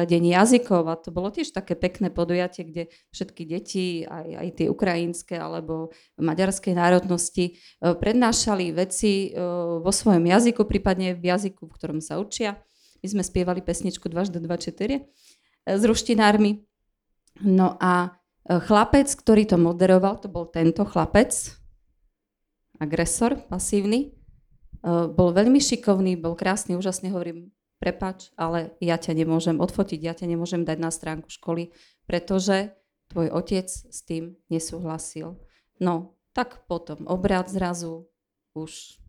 [0.07, 4.67] deň jazykov a to bolo tiež také pekné podujatie, kde všetky deti, aj, aj tie
[4.69, 9.41] ukrajinské alebo maďarskej národnosti, e, prednášali veci e,
[9.81, 12.61] vo svojom jazyku, prípadne v jazyku, v ktorom sa učia.
[13.07, 14.99] My sme spievali pesničku 2 2 4
[15.63, 16.59] s ruštinármi.
[17.47, 21.31] No a chlapec, ktorý to moderoval, to bol tento chlapec,
[22.83, 24.11] agresor, pasívny,
[25.15, 30.27] bol veľmi šikovný, bol krásny, úžasne hovorím, prepač, ale ja ťa nemôžem odfotiť, ja ťa
[30.35, 31.71] nemôžem dať na stránku školy,
[32.03, 32.75] pretože
[33.07, 35.39] tvoj otec s tým nesúhlasil.
[35.79, 38.11] No, tak potom obrad zrazu
[38.51, 38.99] už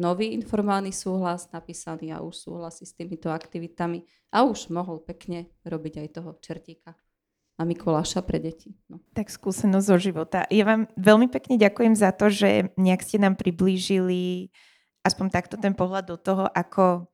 [0.00, 6.00] nový informálny súhlas napísaný a už súhlasí s týmito aktivitami a už mohol pekne robiť
[6.00, 6.96] aj toho čertíka
[7.60, 8.72] a Mikuláša pre deti.
[8.88, 9.04] No.
[9.12, 10.48] Tak skúsenosť zo života.
[10.48, 14.48] Ja vám veľmi pekne ďakujem za to, že nejak ste nám priblížili
[15.04, 17.12] aspoň takto ten pohľad do toho, ako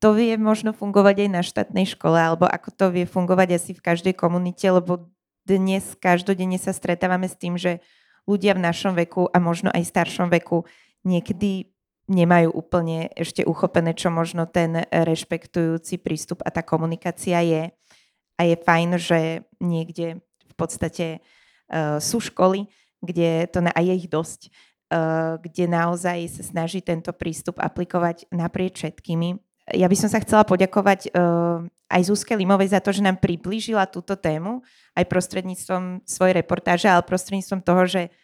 [0.00, 3.84] to vie možno fungovať aj na štátnej škole, alebo ako to vie fungovať asi v
[3.84, 5.12] každej komunite, lebo
[5.44, 7.84] dnes každodenne sa stretávame s tým, že
[8.24, 10.64] ľudia v našom veku a možno aj staršom veku
[11.04, 11.73] niekedy
[12.10, 17.72] nemajú úplne ešte uchopené, čo možno ten rešpektujúci prístup a tá komunikácia je.
[18.34, 19.20] A je fajn, že
[19.62, 22.66] niekde v podstate uh, sú školy,
[23.00, 24.52] kde to a je ich dosť,
[24.94, 29.40] Eh, kde naozaj sa snaží tento prístup aplikovať naprieč všetkými.
[29.74, 33.88] Ja by som sa chcela poďakovať uh, aj Zuzke Limovej za to, že nám priblížila
[33.88, 34.60] túto tému,
[34.92, 38.23] aj prostredníctvom svojej reportáže, ale prostredníctvom toho, že uh,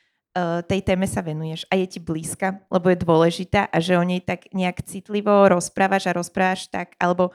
[0.66, 4.22] tej téme sa venuješ a je ti blízka, lebo je dôležitá a že o nej
[4.22, 7.34] tak nejak citlivo rozprávaš a rozprávaš tak, alebo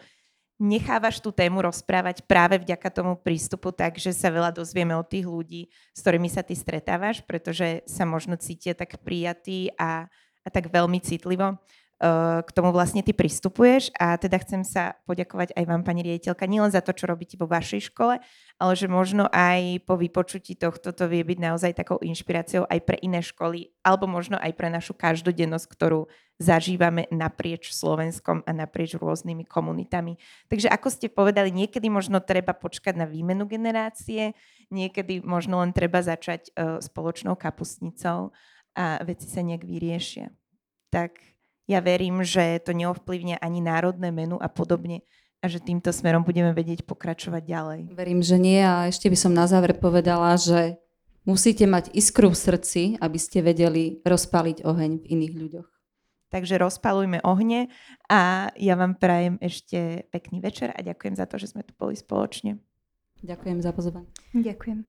[0.56, 5.28] nechávaš tú tému rozprávať práve vďaka tomu prístupu tak, že sa veľa dozvieme od tých
[5.28, 10.08] ľudí, s ktorými sa ty stretávaš, pretože sa možno cítia tak prijatí a,
[10.43, 13.91] a tak veľmi citlivo uh, k tomu vlastne ty pristupuješ.
[14.00, 17.52] A teda chcem sa poďakovať aj vám, pani riaditeľka, nielen za to, čo robíte vo
[17.52, 18.24] vašej škole,
[18.56, 22.95] ale že možno aj po vypočutí tohto to vie byť naozaj takou inšpiráciou aj pre
[23.03, 26.08] iné školy, alebo možno aj pre našu každodennosť, ktorú
[26.39, 30.16] zažívame naprieč Slovenskom a naprieč rôznymi komunitami.
[30.47, 34.32] Takže ako ste povedali, niekedy možno treba počkať na výmenu generácie,
[34.72, 38.32] niekedy možno len treba začať uh, spoločnou kapustnicou
[38.76, 40.32] a veci sa nejak vyriešia.
[40.91, 41.20] Tak
[41.68, 45.03] ja verím, že to neovplyvne ani národné menu a podobne
[45.46, 47.82] a že týmto smerom budeme vedieť pokračovať ďalej.
[47.93, 50.82] Verím, že nie a ešte by som na záver povedala, že
[51.22, 55.70] musíte mať iskru v srdci, aby ste vedeli rozpaliť oheň v iných ľuďoch.
[56.34, 57.70] Takže rozpalujme ohne
[58.10, 61.93] a ja vám prajem ešte pekný večer a ďakujem za to, že sme tu boli
[61.93, 62.58] spoločne.
[63.22, 64.10] Ďakujem za pozvanie.
[64.34, 64.82] Ďakujem.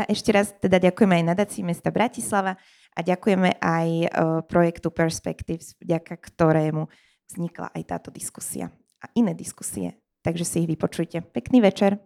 [0.00, 2.56] A ešte raz teda ďakujeme aj nadácii mesta Bratislava
[2.96, 4.08] a ďakujeme aj uh,
[4.48, 6.88] projektu Perspectives, vďaka ktorému
[7.28, 9.94] vznikla aj táto diskusia a iné diskusie.
[10.22, 11.20] Takže si ich vypočujte.
[11.30, 11.98] Pekný večer.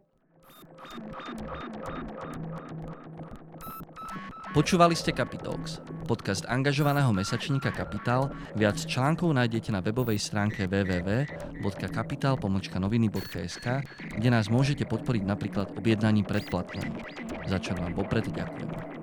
[4.53, 8.28] Počúvali ste Capitalx, podcast angažovaného mesačníka Kapitál.
[8.53, 13.66] Viac článkov nájdete na webovej stránke www.kapital.noviny.sk,
[14.20, 17.01] kde nás môžete podporiť napríklad objednaním predplatného.
[17.49, 19.02] Za čo vám vopred ďakujem.